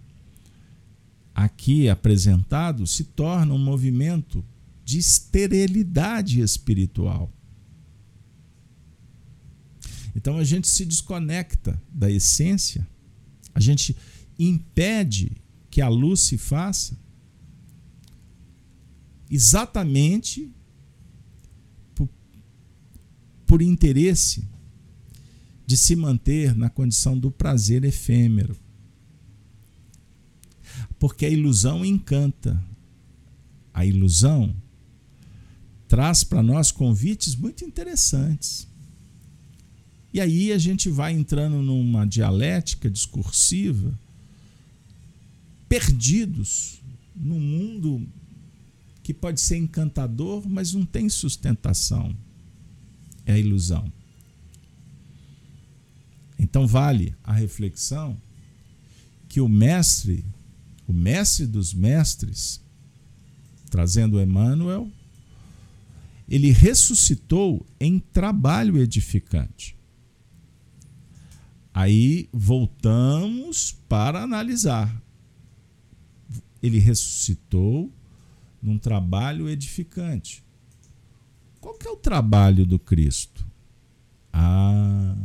[1.33, 4.43] aqui apresentado se torna um movimento
[4.83, 7.31] de esterilidade espiritual.
[10.13, 12.85] Então a gente se desconecta da essência,
[13.55, 13.95] a gente
[14.37, 15.37] impede
[15.69, 16.97] que a luz se faça
[19.29, 20.51] exatamente
[21.95, 22.09] por,
[23.45, 24.56] por interesse
[25.67, 28.55] de se manter na condição do prazer efêmero.
[30.97, 32.59] Porque a ilusão encanta.
[33.73, 34.55] A ilusão
[35.87, 38.65] traz para nós convites muito interessantes.
[40.13, 43.93] E aí a gente vai entrando numa dialética discursiva
[45.67, 46.81] perdidos
[47.13, 48.07] num mundo
[49.03, 52.15] que pode ser encantador, mas não tem sustentação.
[53.25, 53.91] É a ilusão.
[56.49, 58.17] Então vale a reflexão
[59.27, 60.23] que o mestre,
[60.87, 62.61] o mestre dos mestres,
[63.69, 64.89] trazendo Emmanuel,
[66.29, 69.75] ele ressuscitou em trabalho edificante.
[71.73, 75.01] Aí voltamos para analisar
[76.61, 77.91] ele ressuscitou
[78.61, 80.43] num trabalho edificante.
[81.59, 83.45] qual que é o trabalho do Cristo?
[84.31, 85.15] Ah,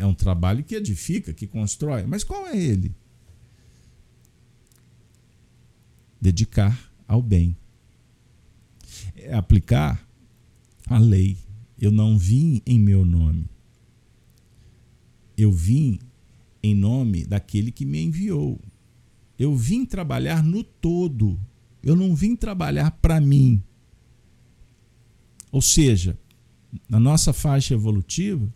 [0.00, 2.04] é um trabalho que edifica, que constrói.
[2.06, 2.94] Mas qual é ele?
[6.18, 7.54] Dedicar ao bem.
[9.14, 10.08] É aplicar
[10.86, 11.36] a lei.
[11.78, 13.46] Eu não vim em meu nome.
[15.36, 15.98] Eu vim
[16.62, 18.58] em nome daquele que me enviou.
[19.38, 21.38] Eu vim trabalhar no todo.
[21.82, 23.62] Eu não vim trabalhar para mim.
[25.52, 26.18] Ou seja,
[26.88, 28.50] na nossa faixa evolutiva,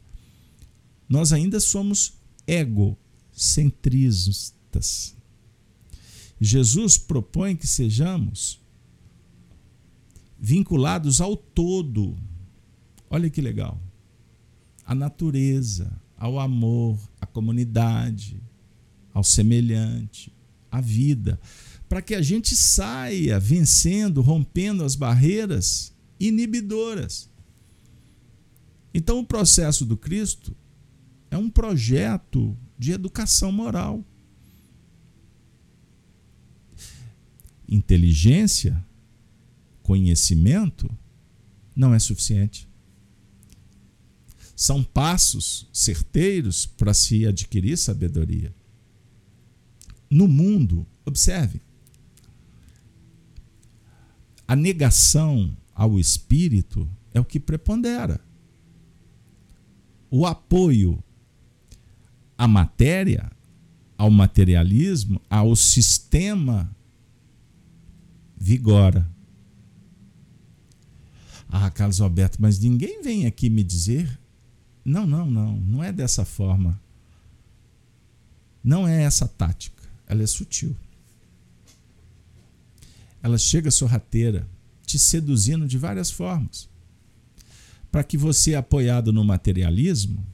[1.14, 5.14] nós ainda somos egocentristas.
[6.40, 8.60] Jesus propõe que sejamos
[10.36, 12.16] vinculados ao todo.
[13.08, 13.80] Olha que legal.
[14.84, 18.42] A natureza, ao amor, à comunidade,
[19.12, 20.34] ao semelhante,
[20.68, 21.38] à vida,
[21.88, 27.30] para que a gente saia vencendo, rompendo as barreiras inibidoras.
[28.92, 30.56] Então, o processo do Cristo
[31.34, 34.04] é um projeto de educação moral.
[37.68, 38.86] Inteligência,
[39.82, 40.88] conhecimento
[41.74, 42.68] não é suficiente.
[44.54, 48.54] São passos certeiros para se adquirir sabedoria.
[50.08, 51.60] No mundo, observe,
[54.46, 58.20] a negação ao espírito é o que prepondera.
[60.08, 61.02] O apoio
[62.36, 63.30] à matéria,
[63.96, 66.74] ao materialismo, ao sistema
[68.36, 69.08] vigora.
[71.48, 74.18] Ah, Carlos Alberto, mas ninguém vem aqui me dizer.
[74.84, 76.80] Não, não, não, não é dessa forma.
[78.62, 79.82] Não é essa tática.
[80.06, 80.76] Ela é sutil.
[83.22, 84.46] Ela chega sorrateira
[84.84, 86.68] te seduzindo de várias formas.
[87.90, 90.26] Para que você, apoiado no materialismo,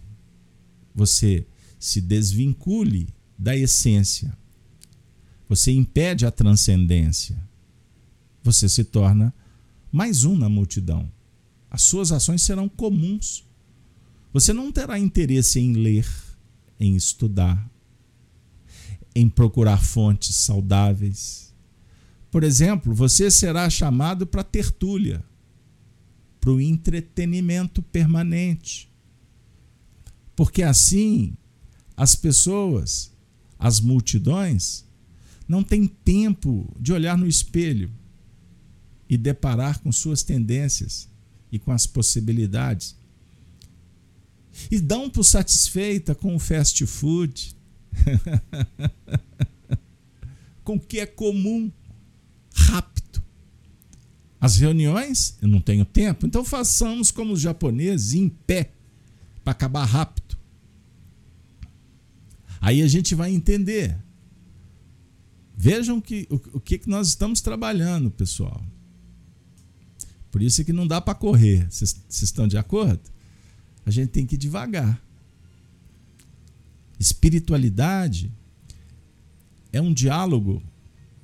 [0.94, 1.46] você
[1.80, 4.36] se desvincule da essência.
[5.48, 7.36] Você impede a transcendência.
[8.44, 9.34] Você se torna
[9.90, 11.10] mais um na multidão.
[11.68, 13.44] As suas ações serão comuns.
[14.32, 16.06] Você não terá interesse em ler,
[16.78, 17.68] em estudar,
[19.12, 21.50] em procurar fontes saudáveis
[22.30, 25.24] por exemplo, você será chamado para tertúlia,
[26.40, 28.88] para o entretenimento permanente.
[30.36, 31.34] Porque assim
[32.00, 33.12] as pessoas,
[33.58, 34.86] as multidões,
[35.46, 37.90] não têm tempo de olhar no espelho
[39.06, 41.10] e deparar com suas tendências
[41.52, 42.96] e com as possibilidades.
[44.70, 47.54] E dão por satisfeita com o fast food,
[50.64, 51.70] com o que é comum
[52.50, 53.22] rápido.
[54.40, 58.70] As reuniões, eu não tenho tempo, então façamos como os japoneses, em pé,
[59.44, 60.29] para acabar rápido.
[62.60, 63.96] Aí a gente vai entender.
[65.56, 68.64] Vejam que, o, o que, que nós estamos trabalhando, pessoal.
[70.30, 71.66] Por isso é que não dá para correr.
[71.70, 73.00] Vocês estão de acordo?
[73.84, 75.02] A gente tem que ir devagar.
[76.98, 78.30] Espiritualidade
[79.72, 80.62] é um diálogo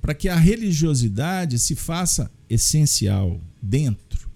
[0.01, 4.29] para que a religiosidade se faça essencial dentro.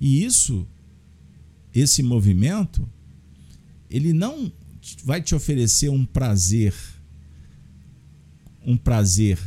[0.00, 0.66] E isso,
[1.74, 2.88] esse movimento,
[3.90, 4.52] ele não
[5.04, 6.74] vai te oferecer um prazer,
[8.64, 9.38] um prazer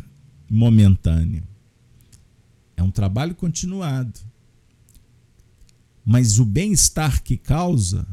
[0.49, 1.43] momentâneo.
[2.75, 4.19] É um trabalho continuado.
[6.05, 8.05] Mas o bem-estar que causa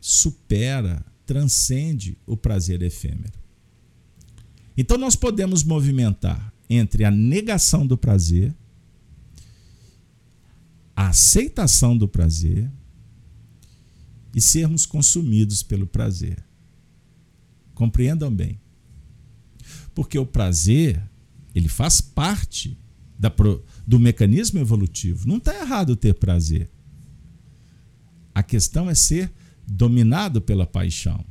[0.00, 3.32] supera, transcende o prazer efêmero.
[4.76, 8.54] Então nós podemos movimentar entre a negação do prazer,
[10.94, 12.70] a aceitação do prazer
[14.34, 16.45] e sermos consumidos pelo prazer.
[17.76, 18.58] Compreendam bem.
[19.94, 21.00] Porque o prazer,
[21.54, 22.76] ele faz parte
[23.18, 23.30] da,
[23.86, 25.28] do mecanismo evolutivo.
[25.28, 26.70] Não está errado ter prazer.
[28.34, 29.30] A questão é ser
[29.66, 31.22] dominado pela paixão.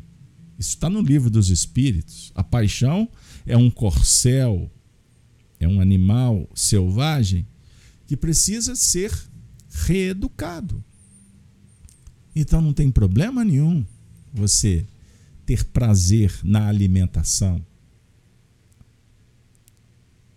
[0.57, 2.31] Isso está no livro dos Espíritos.
[2.35, 3.09] A paixão
[3.43, 4.71] é um corcel,
[5.59, 7.47] é um animal selvagem
[8.05, 9.11] que precisa ser
[9.69, 10.83] reeducado.
[12.35, 13.83] Então não tem problema nenhum
[14.31, 14.85] você
[15.45, 17.63] ter prazer na alimentação,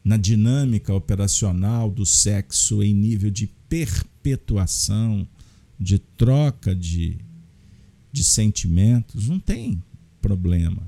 [0.04, 5.28] na dinâmica operacional do sexo em nível de perpetuação,
[5.78, 7.18] de troca de,
[8.12, 9.28] de sentimentos.
[9.28, 9.80] Não tem
[10.20, 10.82] problema.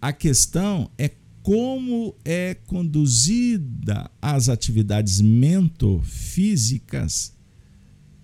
[0.00, 1.10] A questão é
[1.42, 7.34] como é conduzida as atividades mentofísicas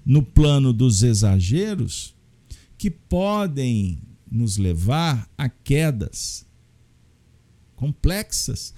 [0.06, 2.14] no plano dos exageros
[2.78, 6.46] que podem nos levar a quedas
[7.76, 8.74] complexas.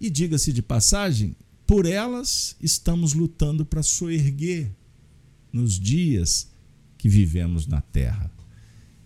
[0.00, 1.34] E diga-se de passagem,
[1.66, 4.70] por elas estamos lutando para soerguer
[5.52, 6.48] nos dias
[6.96, 8.30] que vivemos na Terra,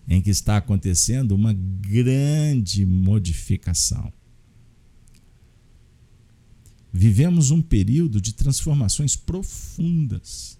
[0.07, 4.13] em que está acontecendo uma grande modificação.
[6.93, 10.59] Vivemos um período de transformações profundas.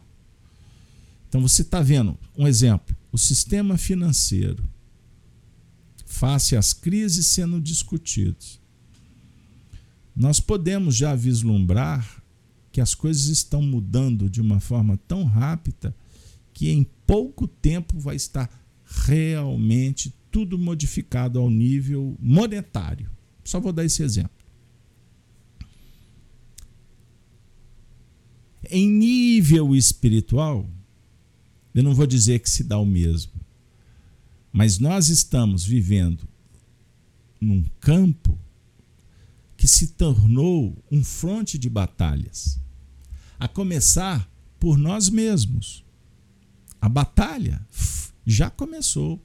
[1.28, 4.64] Então você está vendo um exemplo: o sistema financeiro,
[6.12, 8.60] face às crises sendo discutidos.
[10.16, 12.22] Nós podemos já vislumbrar
[12.72, 15.96] que as coisas estão mudando de uma forma tão rápida
[16.54, 18.50] que em pouco tempo vai estar
[18.86, 23.10] realmente tudo modificado ao nível monetário.
[23.44, 24.30] Só vou dar esse exemplo.
[28.70, 30.70] Em nível espiritual,
[31.74, 33.32] eu não vou dizer que se dá o mesmo,
[34.52, 36.28] mas nós estamos vivendo
[37.40, 38.38] num campo
[39.56, 42.60] que se tornou um fronte de batalhas,
[43.40, 44.30] a começar
[44.60, 45.84] por nós mesmos.
[46.80, 47.66] A batalha
[48.26, 49.22] já começou.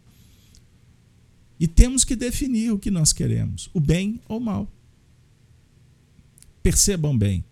[1.59, 4.71] E temos que definir o que nós queremos, o bem ou o mal.
[6.63, 7.43] Percebam bem,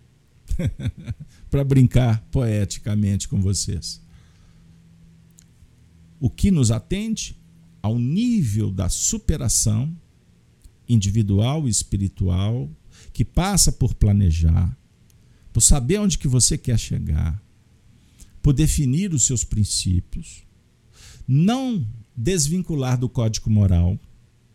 [1.51, 4.01] para brincar poeticamente com vocês.
[6.20, 7.35] O que nos atende
[7.85, 9.95] ao nível da superação
[10.89, 12.70] individual e espiritual,
[13.12, 14.74] que passa por planejar,
[15.53, 17.39] por saber onde que você quer chegar,
[18.41, 20.47] por definir os seus princípios,
[21.28, 24.01] não desvincular do código moral,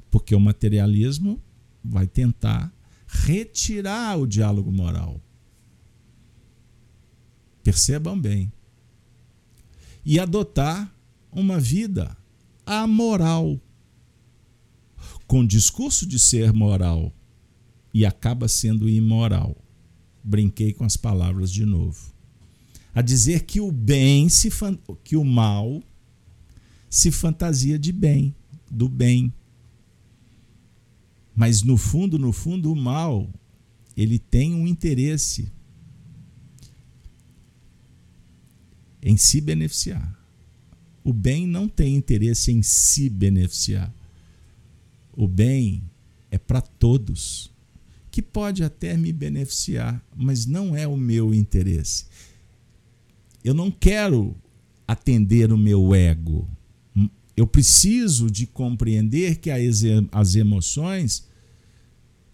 [0.10, 1.40] porque o materialismo
[1.86, 2.74] vai tentar
[3.06, 5.22] retirar o diálogo moral.
[7.64, 8.52] Percebam bem.
[10.04, 10.92] E adotar
[11.32, 12.18] uma vida
[12.70, 13.60] amoral,
[15.26, 17.12] com discurso de ser moral
[17.92, 19.58] e acaba sendo imoral.
[20.24, 22.14] Brinquei com as palavras de novo.
[22.94, 24.50] A dizer que o bem se
[25.04, 25.82] que o mal
[26.88, 28.36] se fantasia de bem,
[28.70, 29.34] do bem.
[31.36, 33.28] Mas no fundo, no fundo, o mal,
[33.98, 35.52] ele tem um interesse
[39.02, 40.19] em se beneficiar.
[41.04, 43.93] O bem não tem interesse em se beneficiar.
[45.14, 45.84] O bem
[46.32, 47.52] é para todos,
[48.12, 52.06] que pode até me beneficiar, mas não é o meu interesse.
[53.43, 54.36] Eu não quero
[54.88, 56.47] atender o meu ego
[57.39, 61.26] eu preciso de compreender que as emoções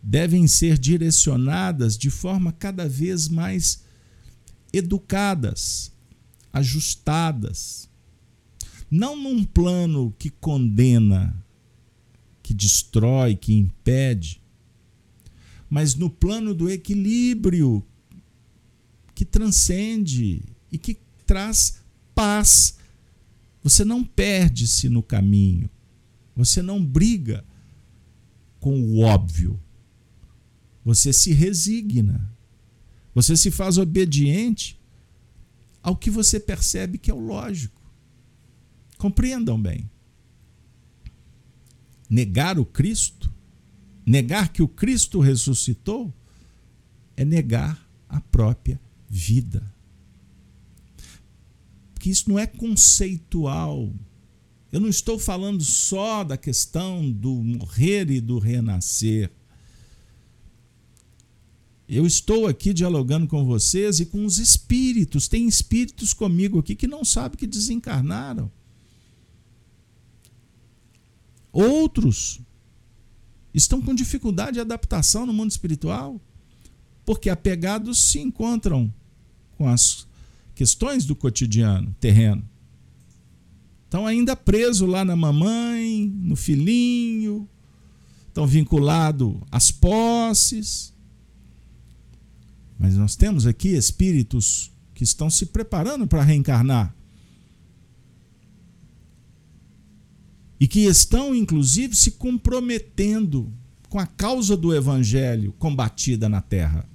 [0.01, 3.83] devem ser direcionadas de forma cada vez mais
[4.73, 5.91] educadas,
[6.51, 7.87] ajustadas.
[8.89, 11.35] Não num plano que condena,
[12.41, 14.41] que destrói, que impede,
[15.69, 17.85] mas no plano do equilíbrio
[19.13, 21.81] que transcende e que traz
[22.13, 22.77] paz
[23.65, 25.67] você não perde-se no caminho.
[26.35, 27.43] Você não briga
[28.59, 29.59] com o óbvio.
[30.83, 32.31] Você se resigna.
[33.15, 34.79] Você se faz obediente
[35.81, 37.74] ao que você percebe que é o lógico.
[38.97, 39.89] Compreendam bem.
[42.09, 43.31] Negar o Cristo,
[44.05, 46.13] negar que o Cristo ressuscitou,
[47.17, 48.79] é negar a própria
[49.09, 49.75] vida
[52.05, 53.91] que isso não é conceitual.
[54.71, 59.31] Eu não estou falando só da questão do morrer e do renascer.
[61.89, 65.27] Eu estou aqui dialogando com vocês e com os espíritos.
[65.27, 68.51] Tem espíritos comigo aqui que não sabem que desencarnaram.
[71.55, 72.41] Outros
[73.53, 76.19] estão com dificuldade de adaptação no mundo espiritual,
[77.05, 78.93] porque apegados se encontram
[79.57, 80.05] com as
[80.53, 82.43] questões do cotidiano terreno.
[83.85, 87.47] Estão ainda presos lá na mamãe, no filhinho,
[88.27, 90.93] estão vinculados às posses.
[92.77, 96.94] Mas nós temos aqui espíritos que estão se preparando para reencarnar.
[100.59, 103.51] E que estão, inclusive, se comprometendo
[103.89, 106.87] com a causa do evangelho combatida na terra.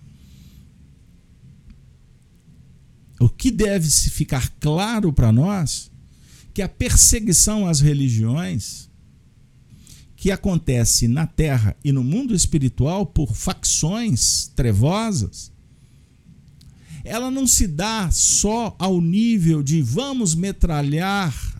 [3.20, 5.90] o que deve se ficar claro para nós
[6.54, 8.88] que a perseguição às religiões
[10.16, 15.52] que acontece na terra e no mundo espiritual por facções trevosas
[17.04, 21.59] ela não se dá só ao nível de vamos metralhar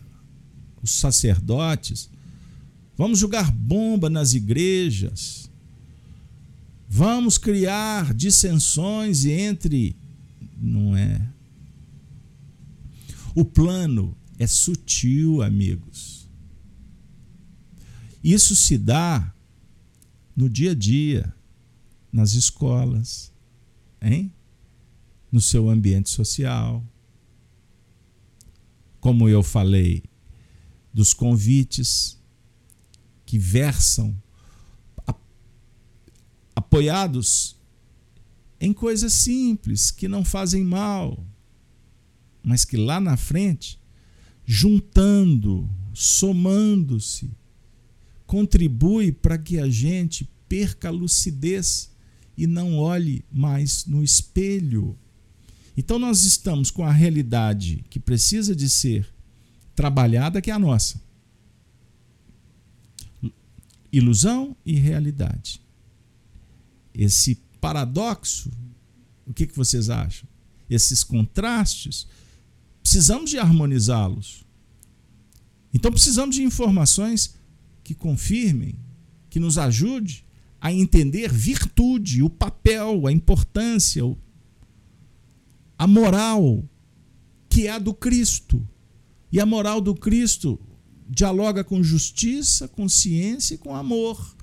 [0.81, 2.09] os sacerdotes,
[2.97, 5.49] vamos jogar bomba nas igrejas,
[6.87, 9.95] vamos criar dissensões entre.
[10.57, 11.21] Não é.
[13.33, 16.27] O plano é sutil, amigos.
[18.23, 19.33] Isso se dá
[20.35, 21.33] no dia a dia,
[22.11, 23.31] nas escolas,
[24.01, 24.31] hein?
[25.31, 26.83] no seu ambiente social.
[28.99, 30.03] Como eu falei,
[30.93, 32.19] dos convites
[33.25, 34.15] que versam
[36.55, 37.55] apoiados
[38.59, 41.25] em coisas simples que não fazem mal,
[42.43, 43.79] mas que lá na frente,
[44.45, 47.31] juntando, somando-se,
[48.25, 51.91] contribui para que a gente perca a lucidez
[52.37, 54.97] e não olhe mais no espelho.
[55.75, 59.07] Então nós estamos com a realidade que precisa de ser
[59.75, 61.01] trabalhada, que é a nossa.
[63.91, 65.61] Ilusão e realidade.
[66.93, 68.51] Esse paradoxo,
[69.25, 70.27] o que, que vocês acham?
[70.69, 72.07] Esses contrastes,
[72.81, 74.45] precisamos de harmonizá-los.
[75.73, 77.35] Então precisamos de informações
[77.83, 78.75] que confirmem,
[79.29, 80.25] que nos ajude
[80.59, 84.03] a entender virtude, o papel, a importância,
[85.77, 86.63] a moral
[87.49, 88.65] que é a do Cristo.
[89.31, 90.59] E a moral do Cristo
[91.09, 94.35] dialoga com justiça, com ciência e com amor.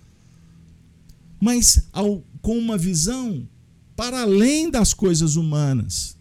[1.40, 3.48] Mas ao, com uma visão
[3.96, 6.16] para além das coisas humanas.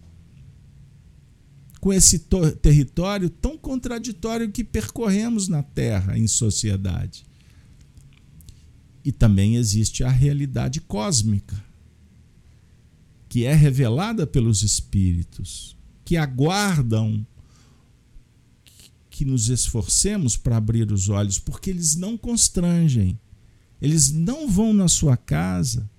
[1.79, 2.27] Com esse
[2.61, 7.25] território tão contraditório que percorremos na Terra, em sociedade.
[9.05, 11.67] E também existe a realidade cósmica
[13.29, 17.25] que é revelada pelos espíritos, que aguardam
[19.17, 23.19] que nos esforcemos para abrir os olhos, porque eles não constrangem.
[23.81, 25.89] Eles não vão na sua casa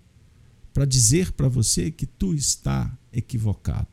[0.73, 3.89] para dizer para você que tu está equivocado.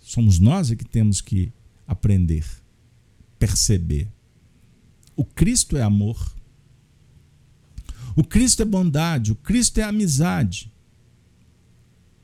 [0.00, 1.52] Somos nós é que temos que
[1.86, 2.46] aprender,
[3.38, 4.08] perceber.
[5.16, 6.34] O Cristo é amor.
[8.14, 10.72] O Cristo é bondade, o Cristo é amizade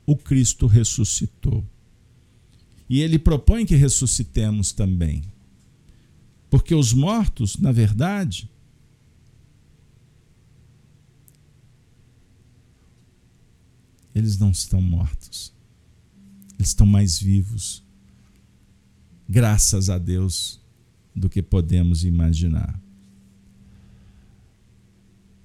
[0.05, 1.65] o Cristo ressuscitou.
[2.89, 5.23] E ele propõe que ressuscitemos também.
[6.53, 8.47] Porque os mortos, na verdade,
[14.13, 15.51] eles não estão mortos.
[16.53, 17.83] Eles estão mais vivos.
[19.27, 20.61] Graças a Deus
[21.15, 22.79] do que podemos imaginar.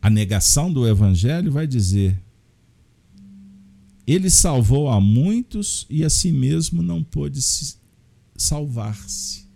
[0.03, 2.23] A negação do evangelho vai dizer:
[4.07, 7.41] ele salvou a muitos e a si mesmo não pôde
[8.37, 9.48] salvar-se.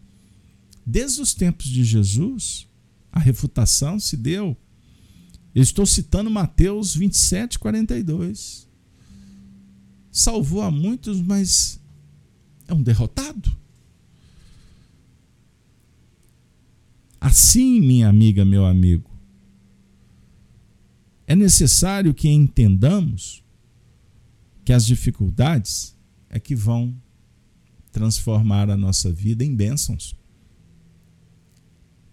[0.84, 2.66] Desde os tempos de Jesus,
[3.10, 4.56] a refutação se deu.
[5.54, 8.68] Eu estou citando Mateus 27, 42.
[10.10, 11.80] Salvou a muitos, mas
[12.66, 13.56] é um derrotado.
[17.20, 19.10] Assim, minha amiga, meu amigo,
[21.26, 23.44] é necessário que entendamos
[24.64, 25.96] que as dificuldades
[26.28, 26.94] é que vão
[27.92, 30.16] transformar a nossa vida em bênçãos.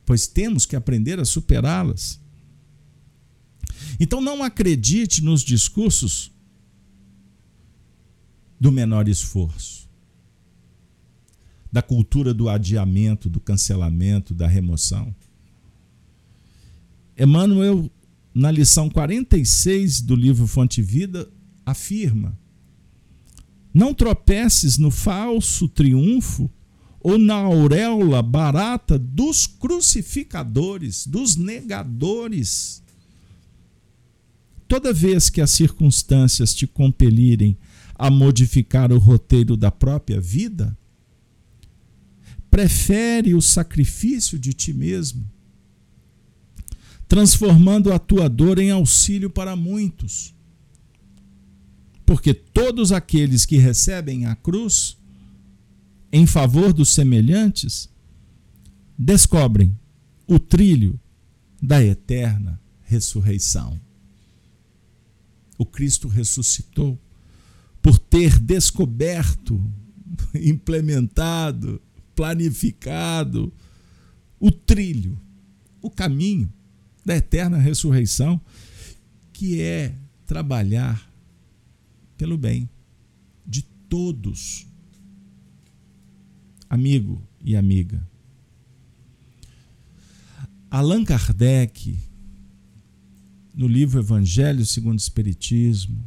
[0.10, 2.20] Pois temos que aprender a superá-las.
[3.99, 6.32] Então não acredite nos discursos
[8.60, 9.88] do menor esforço,
[11.72, 15.16] da cultura do adiamento, do cancelamento, da remoção.
[17.16, 17.88] Emmanuel,
[18.34, 21.32] na lição 46 do livro Fonte Vida,
[21.64, 22.36] afirma:
[23.72, 26.49] Não tropeces no falso triunfo
[27.02, 32.84] ou na auréola barata dos crucificadores, dos negadores.
[34.68, 37.58] Toda vez que as circunstâncias te compelirem
[37.95, 40.78] a modificar o roteiro da própria vida,
[42.52, 45.30] prefere o sacrifício de ti mesmo,
[47.08, 50.34] transformando a tua dor em auxílio para muitos
[52.10, 54.97] porque todos aqueles que recebem a cruz
[56.12, 57.89] em favor dos semelhantes
[58.97, 59.78] descobrem
[60.28, 60.99] o trilho
[61.62, 63.80] da eterna ressurreição.
[65.57, 66.99] O Cristo ressuscitou
[67.82, 69.62] por ter descoberto,
[70.36, 71.82] implementado,
[72.16, 73.53] planificado
[74.39, 75.20] o trilho,
[75.82, 76.51] o caminho
[77.05, 78.39] da eterna ressurreição,
[79.34, 79.95] que é
[80.26, 81.12] trabalhar
[82.18, 82.70] pelo bem
[83.45, 84.68] de todos.
[86.70, 88.07] Amigo e amiga.
[90.70, 91.97] Allan Kardec,
[93.55, 96.05] no livro Evangelho segundo o Espiritismo,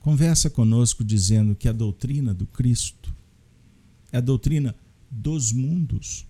[0.00, 3.16] conversa conosco dizendo que a doutrina do Cristo
[4.12, 4.74] é a doutrina
[5.10, 6.26] dos mundos,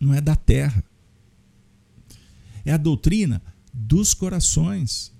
[0.00, 0.82] não é da terra.
[2.64, 5.12] É a doutrina dos corações,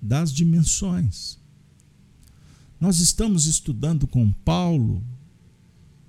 [0.00, 1.39] das dimensões.
[2.80, 5.04] Nós estamos estudando com Paulo,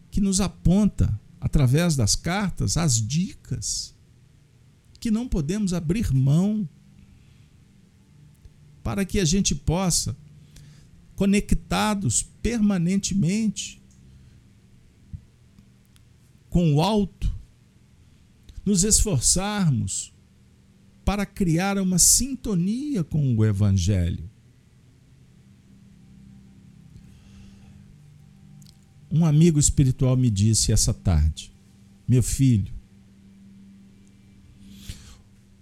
[0.09, 3.93] que nos aponta, através das cartas, as dicas
[4.97, 6.67] que não podemos abrir mão
[8.81, 10.15] para que a gente possa,
[11.15, 13.81] conectados permanentemente
[16.49, 17.33] com o alto,
[18.65, 20.13] nos esforçarmos
[21.03, 24.30] para criar uma sintonia com o Evangelho.
[29.11, 31.51] Um amigo espiritual me disse essa tarde:
[32.07, 32.73] Meu filho,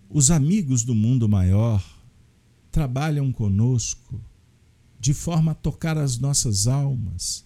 [0.07, 1.83] os amigos do mundo maior
[2.71, 4.21] trabalham conosco
[4.99, 7.45] de forma a tocar as nossas almas,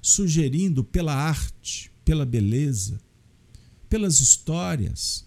[0.00, 3.00] sugerindo pela arte, pela beleza,
[3.88, 5.26] pelas histórias,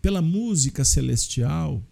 [0.00, 1.82] pela música celestial,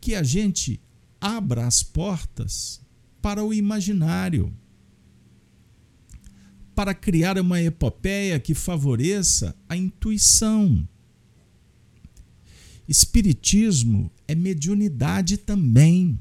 [0.00, 0.80] que a gente
[1.20, 2.80] abra as portas
[3.22, 4.52] para o imaginário,
[6.74, 10.86] para criar uma epopeia que favoreça a intuição.
[12.88, 16.20] Espiritismo é mediunidade também.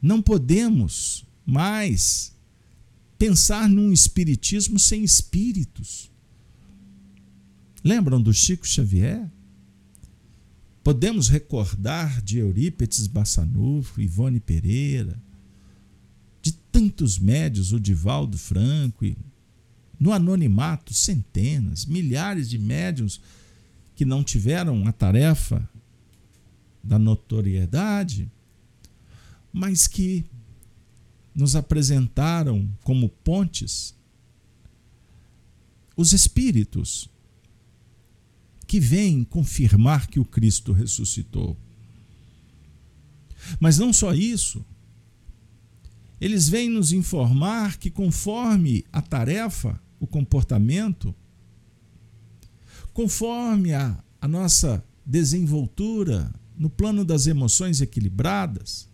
[0.00, 2.32] Não podemos mais
[3.18, 6.10] pensar num espiritismo sem espíritos.
[7.82, 9.30] Lembram do Chico Xavier?
[10.82, 15.18] Podemos recordar de Eurípetes Bassanufo, Ivone Pereira,
[16.74, 19.16] tantos médios, o Divaldo Franco, e,
[19.98, 23.20] no anonimato, centenas, milhares de médiums
[23.94, 25.70] que não tiveram a tarefa
[26.82, 28.28] da notoriedade,
[29.52, 30.24] mas que
[31.32, 33.94] nos apresentaram como pontes
[35.96, 37.08] os espíritos
[38.66, 41.56] que vêm confirmar que o Cristo ressuscitou.
[43.60, 44.64] Mas não só isso,
[46.24, 51.14] eles vêm nos informar que, conforme a tarefa, o comportamento,
[52.94, 58.88] conforme a, a nossa desenvoltura no plano das emoções equilibradas,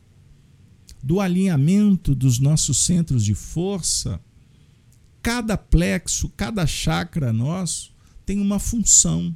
[1.01, 4.21] do alinhamento dos nossos centros de força,
[5.23, 7.95] cada plexo, cada chakra nosso
[8.27, 9.33] tem uma função.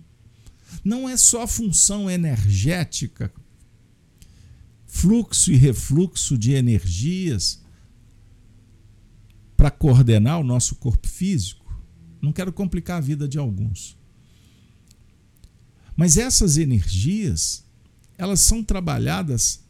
[0.83, 3.33] Não é só função energética,
[4.85, 7.63] fluxo e refluxo de energias
[9.65, 11.65] para coordenar o nosso corpo físico.
[12.21, 13.97] Não quero complicar a vida de alguns.
[15.97, 17.65] Mas essas energias,
[18.19, 19.65] elas são trabalhadas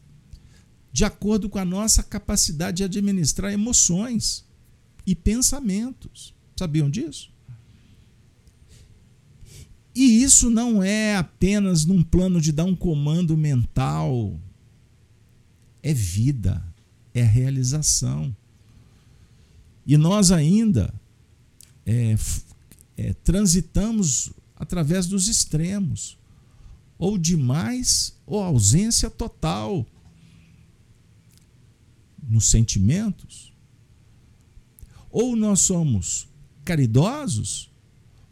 [0.92, 4.44] de acordo com a nossa capacidade de administrar emoções
[5.06, 6.34] e pensamentos.
[6.56, 7.30] Sabiam disso?
[9.94, 14.40] E isso não é apenas num plano de dar um comando mental.
[15.80, 16.64] É vida,
[17.14, 18.34] é realização.
[19.86, 20.92] E nós ainda
[21.84, 22.16] é,
[22.96, 26.16] é, transitamos através dos extremos,
[26.98, 29.86] ou demais ou ausência total
[32.22, 33.52] nos sentimentos.
[35.10, 36.28] Ou nós somos
[36.64, 37.70] caridosos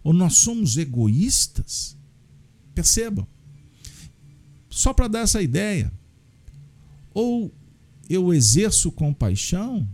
[0.03, 1.97] ou nós somos egoístas?
[2.75, 3.27] Percebam.
[4.71, 5.93] Só para dar essa ideia.
[7.15, 7.53] Ou
[8.09, 9.87] eu exerço compaixão,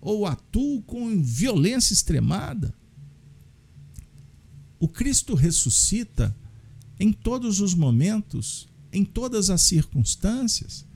[0.00, 2.74] ou atuo com violência extremada.
[4.78, 6.34] O Cristo ressuscita
[6.98, 10.86] em todos os momentos, em todas as circunstâncias,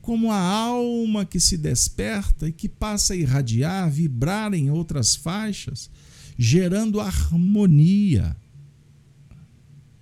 [0.00, 5.90] como a alma que se desperta e que passa a irradiar, vibrar em outras faixas
[6.36, 8.36] gerando harmonia.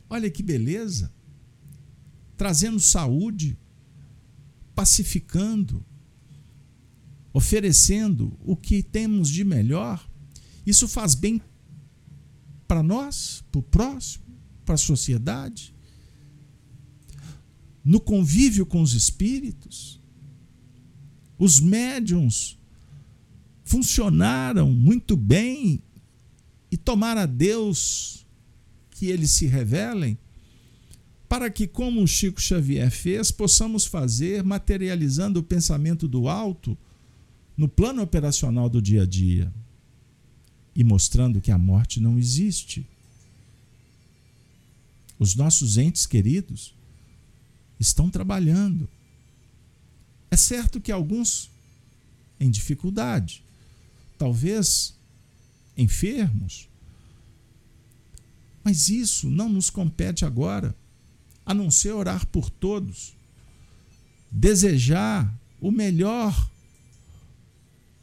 [0.09, 1.13] Olha que beleza!
[2.37, 3.57] Trazendo saúde,
[4.75, 5.85] pacificando,
[7.33, 10.07] oferecendo o que temos de melhor.
[10.67, 11.41] Isso faz bem
[12.69, 14.25] para nós, para o próximo,
[14.65, 15.75] para a sociedade.
[17.85, 20.01] No convívio com os espíritos,
[21.39, 22.59] os médiums
[23.65, 25.83] funcionaram muito bem
[26.71, 28.25] e tomar a Deus
[28.91, 30.17] que eles se revelem
[31.29, 36.77] para que, como o Chico Xavier fez, possamos fazer materializando o pensamento do alto
[37.57, 39.53] no plano operacional do dia a dia
[40.75, 42.87] e mostrando que a morte não existe.
[45.19, 46.75] Os nossos entes queridos
[47.79, 48.89] estão trabalhando.
[50.31, 51.51] É certo que alguns
[52.41, 53.45] em dificuldade,
[54.19, 54.95] talvez
[55.77, 56.69] enfermos,
[58.65, 60.75] mas isso não nos compete agora,
[61.45, 63.15] a não ser orar por todos,
[64.31, 66.51] desejar o melhor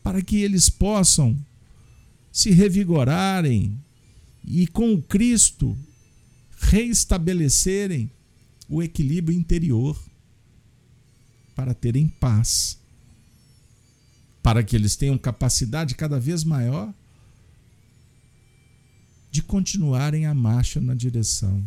[0.09, 1.37] para que eles possam
[2.31, 3.79] se revigorarem
[4.43, 5.77] e com o Cristo
[6.61, 8.09] reestabelecerem
[8.67, 9.95] o equilíbrio interior
[11.55, 12.79] para terem paz,
[14.41, 16.91] para que eles tenham capacidade cada vez maior
[19.29, 21.63] de continuarem a marcha na direção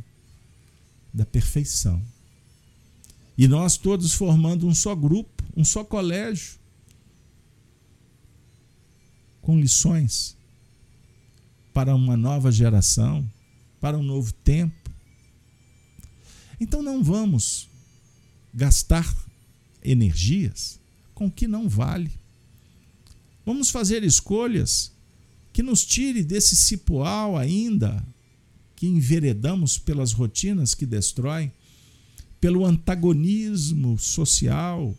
[1.15, 2.03] da perfeição.
[3.39, 6.61] E nós todos formando um só grupo, um só colégio,
[9.43, 10.37] com lições
[11.75, 13.29] para uma nova geração,
[13.81, 14.91] para um novo tempo.
[16.61, 17.69] Então não vamos
[18.55, 19.05] gastar
[19.83, 20.79] energias
[21.15, 22.11] com o que não vale.
[23.45, 24.93] Vamos fazer escolhas
[25.53, 28.03] que nos tire desse cipoal ainda
[28.77, 31.53] que enveredamos pelas rotinas que destroem,
[32.41, 34.97] pelo antagonismo social,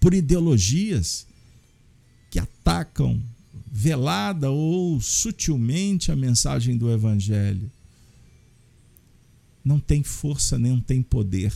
[0.00, 1.26] por ideologias
[2.34, 3.22] que atacam
[3.70, 7.70] velada ou sutilmente a mensagem do Evangelho.
[9.64, 11.54] Não tem força nem tem poder,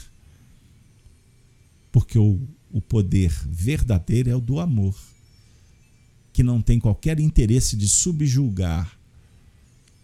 [1.91, 4.97] porque o, o poder verdadeiro é o do amor,
[6.33, 8.97] que não tem qualquer interesse de subjulgar,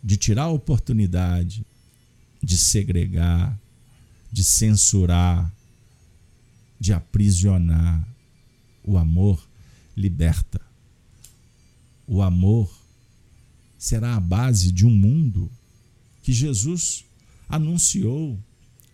[0.02, 1.64] de tirar a oportunidade,
[2.42, 3.56] de segregar,
[4.32, 5.54] de censurar,
[6.80, 8.04] de aprisionar.
[8.82, 9.53] O amor
[9.96, 10.60] liberta
[12.06, 12.70] o amor
[13.78, 15.50] será a base de um mundo
[16.22, 17.04] que Jesus
[17.48, 18.38] anunciou,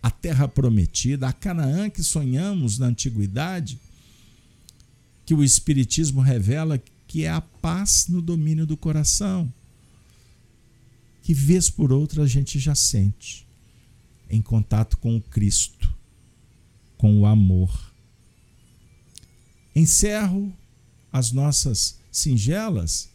[0.03, 3.79] a terra prometida, a Canaã que sonhamos na antiguidade,
[5.25, 9.51] que o Espiritismo revela que é a paz no domínio do coração,
[11.21, 13.47] que vez por outra a gente já sente
[14.29, 15.93] em contato com o Cristo,
[16.97, 17.93] com o amor.
[19.75, 20.51] Encerro
[21.11, 23.09] as nossas singelas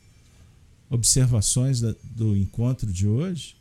[0.88, 3.56] observações do encontro de hoje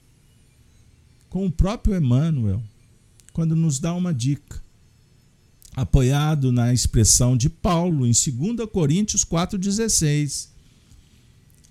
[1.29, 2.63] com o próprio Emmanuel,
[3.33, 4.63] quando nos dá uma dica,
[5.75, 10.47] apoiado na expressão de Paulo em 2 Coríntios 4,16.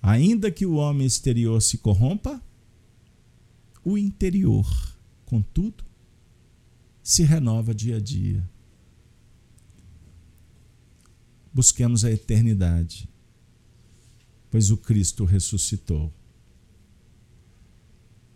[0.02, 2.42] Ainda que o homem exterior se corrompa,
[3.82, 4.66] o interior,
[5.24, 5.82] contudo,
[7.02, 8.46] se renova dia a dia.
[11.54, 13.08] Busquemos a eternidade
[14.54, 16.14] pois o Cristo ressuscitou.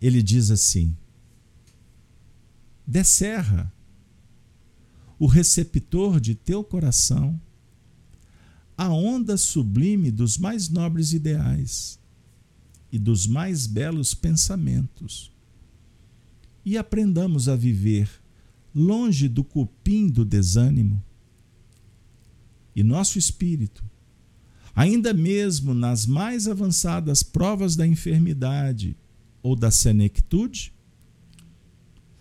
[0.01, 0.93] Ele diz assim:
[2.85, 3.71] descerra
[5.17, 7.39] o receptor de teu coração
[8.77, 11.97] a onda sublime dos mais nobres ideais
[12.91, 15.31] e dos mais belos pensamentos,
[16.65, 18.09] e aprendamos a viver
[18.75, 21.01] longe do cupim do desânimo,
[22.75, 23.83] e nosso espírito.
[24.75, 28.95] Ainda mesmo nas mais avançadas provas da enfermidade
[29.41, 30.73] ou da senectude,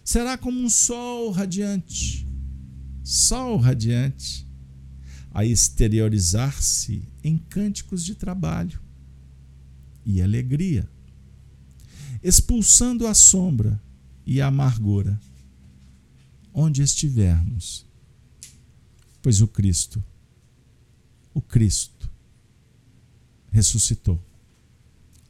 [0.02, 2.26] será como um sol radiante,
[3.04, 4.46] sol radiante,
[5.30, 8.80] a exteriorizar-se em cânticos de trabalho
[10.04, 10.88] e alegria,
[12.22, 13.80] expulsando a sombra
[14.26, 15.20] e a amargura
[16.52, 17.86] onde estivermos,
[19.22, 20.02] pois o Cristo,
[21.38, 22.10] o Cristo,
[23.52, 24.20] ressuscitou.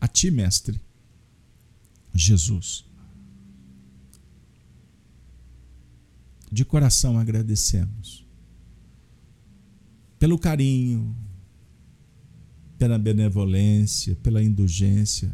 [0.01, 0.81] A ti, Mestre,
[2.15, 2.83] Jesus.
[6.51, 8.27] De coração agradecemos
[10.19, 11.15] pelo carinho,
[12.79, 15.31] pela benevolência, pela indulgência,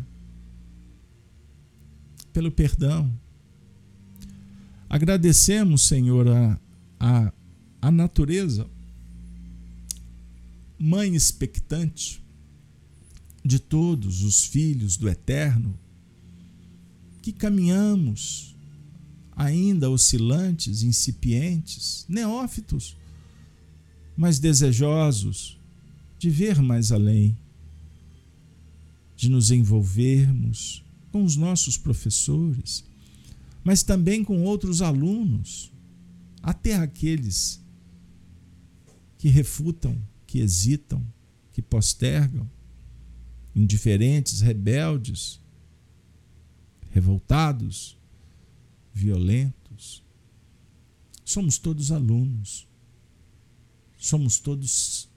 [2.33, 3.17] pelo perdão.
[4.89, 6.61] Agradecemos, Senhor, a,
[6.99, 7.33] a,
[7.81, 8.69] a natureza,
[10.79, 12.23] mãe expectante,
[13.45, 15.79] de todos os filhos do Eterno,
[17.21, 18.55] que caminhamos
[19.37, 22.97] ainda oscilantes, incipientes, neófitos,
[24.17, 25.59] mas desejosos
[26.19, 27.37] de ver mais além,
[29.17, 32.85] de nos envolvermos com os nossos professores,
[33.63, 35.73] mas também com outros alunos,
[36.43, 37.61] até aqueles
[39.19, 39.97] que refutam,
[40.35, 41.01] que hesitam,
[41.53, 42.51] que postergam,
[43.55, 45.41] indiferentes, rebeldes,
[46.91, 47.97] revoltados,
[48.93, 50.03] violentos.
[51.25, 52.67] Somos todos alunos.
[53.97, 55.09] Somos todos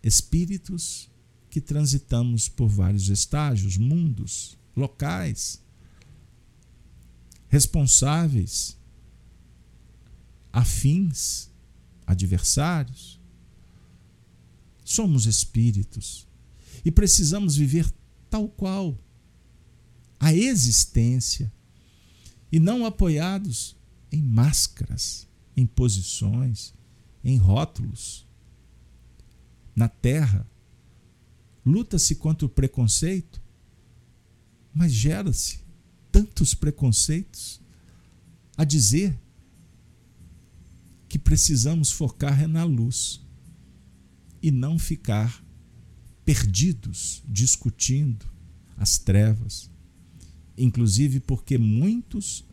[0.00, 1.10] espíritos
[1.50, 5.60] que transitamos por vários estágios, mundos, locais,
[7.48, 8.78] responsáveis,
[10.52, 11.50] afins,
[12.06, 13.13] adversários.
[14.84, 16.28] Somos espíritos
[16.84, 17.90] e precisamos viver
[18.28, 18.96] tal qual
[20.20, 21.52] a existência
[22.52, 23.76] e não apoiados
[24.12, 25.26] em máscaras,
[25.56, 26.74] em posições,
[27.24, 28.26] em rótulos.
[29.74, 30.46] Na terra,
[31.64, 33.42] luta-se contra o preconceito,
[34.72, 35.60] mas gera-se
[36.12, 37.60] tantos preconceitos
[38.56, 39.18] a dizer
[41.08, 43.23] que precisamos focar na luz
[44.44, 45.42] e não ficar
[46.22, 48.26] perdidos discutindo
[48.76, 49.70] as trevas.
[50.54, 52.44] Inclusive porque muitos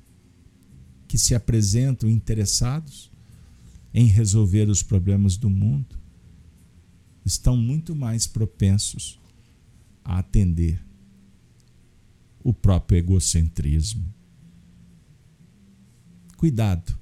[1.05, 3.11] que se apresentam interessados
[3.93, 5.99] em resolver os problemas do mundo
[7.25, 9.19] estão muito mais propensos
[10.01, 10.81] a atender
[12.41, 14.05] o próprio egocentrismo.
[16.37, 16.97] Cuidado,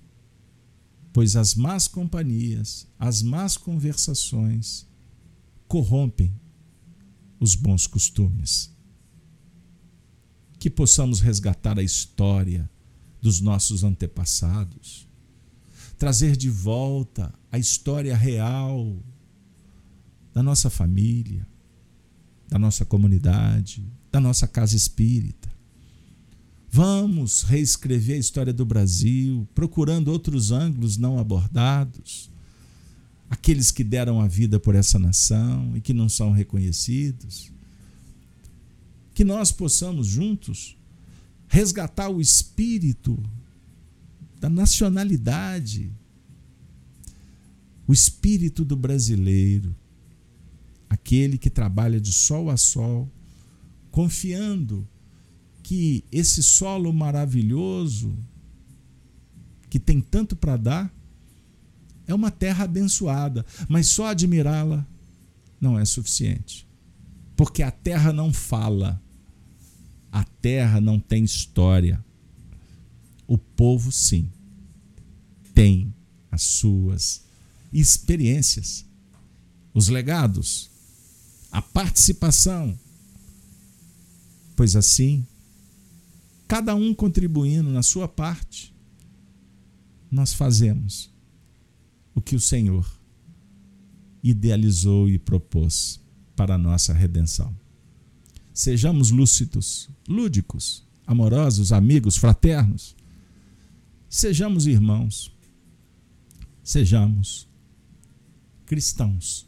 [1.20, 4.88] pois as más companhias, as más conversações
[5.68, 6.34] corrompem
[7.38, 8.74] os bons costumes.
[10.58, 12.72] Que possamos resgatar a história
[13.22, 15.10] dos nossos antepassados,
[15.98, 19.04] trazer de volta a história real
[20.34, 21.46] da nossa família,
[22.48, 25.39] da nossa comunidade, da nossa casa espírita.
[26.72, 32.30] Vamos reescrever a história do Brasil, procurando outros ângulos não abordados,
[33.28, 37.52] aqueles que deram a vida por essa nação e que não são reconhecidos.
[39.16, 40.78] Que nós possamos juntos
[41.48, 43.18] resgatar o espírito
[44.40, 45.92] da nacionalidade,
[47.88, 49.76] o espírito do brasileiro,
[50.88, 53.12] aquele que trabalha de sol a sol,
[53.90, 54.88] confiando
[55.70, 58.18] que esse solo maravilhoso,
[59.70, 60.94] que tem tanto para dar,
[62.08, 64.84] é uma terra abençoada, mas só admirá-la
[65.62, 66.68] não é suficiente.
[67.36, 69.00] Porque a terra não fala,
[70.12, 72.04] a terra não tem história.
[73.28, 74.28] O povo, sim,
[75.54, 75.94] tem
[76.32, 77.26] as suas
[77.72, 78.84] experiências,
[79.72, 80.72] os legados,
[81.52, 82.76] a participação.
[84.56, 85.28] Pois assim,
[86.50, 88.74] cada um contribuindo na sua parte,
[90.10, 91.14] nós fazemos
[92.16, 92.92] o que o Senhor
[94.24, 96.02] idealizou e propôs
[96.36, 97.56] para a nossa redenção.
[98.52, 102.96] Sejamos lúcidos, lúdicos, amorosos, amigos, fraternos.
[104.10, 105.32] Sejamos irmãos.
[106.64, 107.48] Sejamos
[108.66, 109.48] cristãos.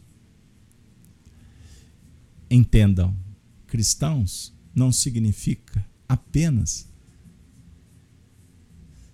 [2.48, 3.18] Entendam,
[3.66, 6.91] cristãos não significa apenas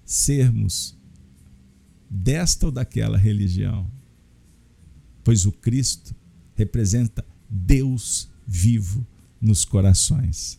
[0.08, 0.98] sermos
[2.10, 3.92] desta ou daquela religião,
[5.24, 6.16] pois o Cristo
[6.56, 9.06] representa Deus vivo
[9.40, 10.58] nos corações,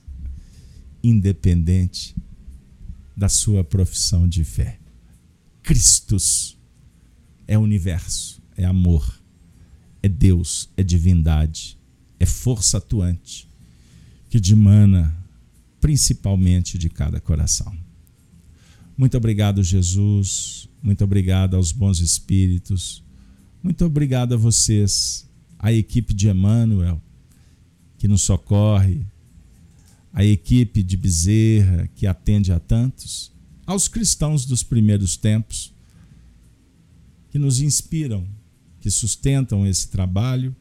[1.03, 2.15] independente
[3.17, 4.79] da sua profissão de fé.
[5.63, 6.57] Cristos
[7.47, 9.19] é universo, é amor,
[10.03, 11.79] é Deus, é divindade,
[12.21, 13.49] é força atuante
[14.29, 15.17] que dimana
[15.81, 17.88] principalmente de cada coração.
[18.99, 20.69] Muito obrigado, Jesus.
[20.83, 23.01] Muito obrigado aos bons espíritos.
[23.63, 25.25] Muito obrigado a vocês,
[25.57, 27.01] a equipe de Emmanuel,
[27.97, 29.07] que nos socorre,
[30.13, 33.31] a equipe de Bezerra, que atende a tantos,
[33.65, 35.73] aos cristãos dos primeiros tempos,
[37.31, 38.27] que nos inspiram,
[38.81, 40.57] que sustentam esse trabalho,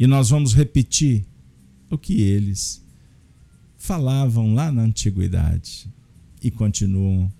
[0.00, 1.24] e nós vamos repetir
[1.88, 2.82] o que eles
[3.76, 5.86] falavam lá na antiguidade
[6.42, 7.30] e continuam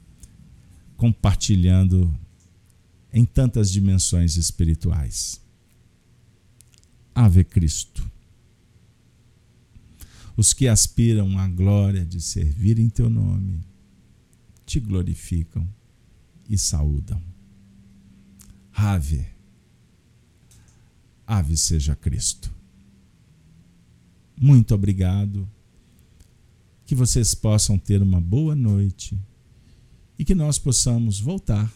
[1.02, 2.16] compartilhando
[3.12, 5.40] em tantas dimensões espirituais.
[7.12, 8.08] Ave Cristo.
[10.36, 13.64] Os que aspiram à glória de servir em teu nome
[14.64, 15.68] te glorificam
[16.48, 17.20] e saúdam.
[18.72, 19.26] Ave.
[21.26, 22.54] Ave seja Cristo.
[24.40, 25.50] Muito obrigado.
[26.86, 29.18] Que vocês possam ter uma boa noite
[30.22, 31.68] e que nós possamos voltar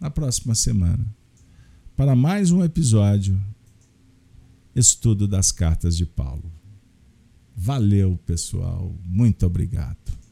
[0.00, 1.06] na próxima semana
[1.94, 3.40] para mais um episódio
[4.74, 6.50] Estudo das Cartas de Paulo.
[7.54, 8.92] Valeu, pessoal.
[9.04, 10.23] Muito obrigado.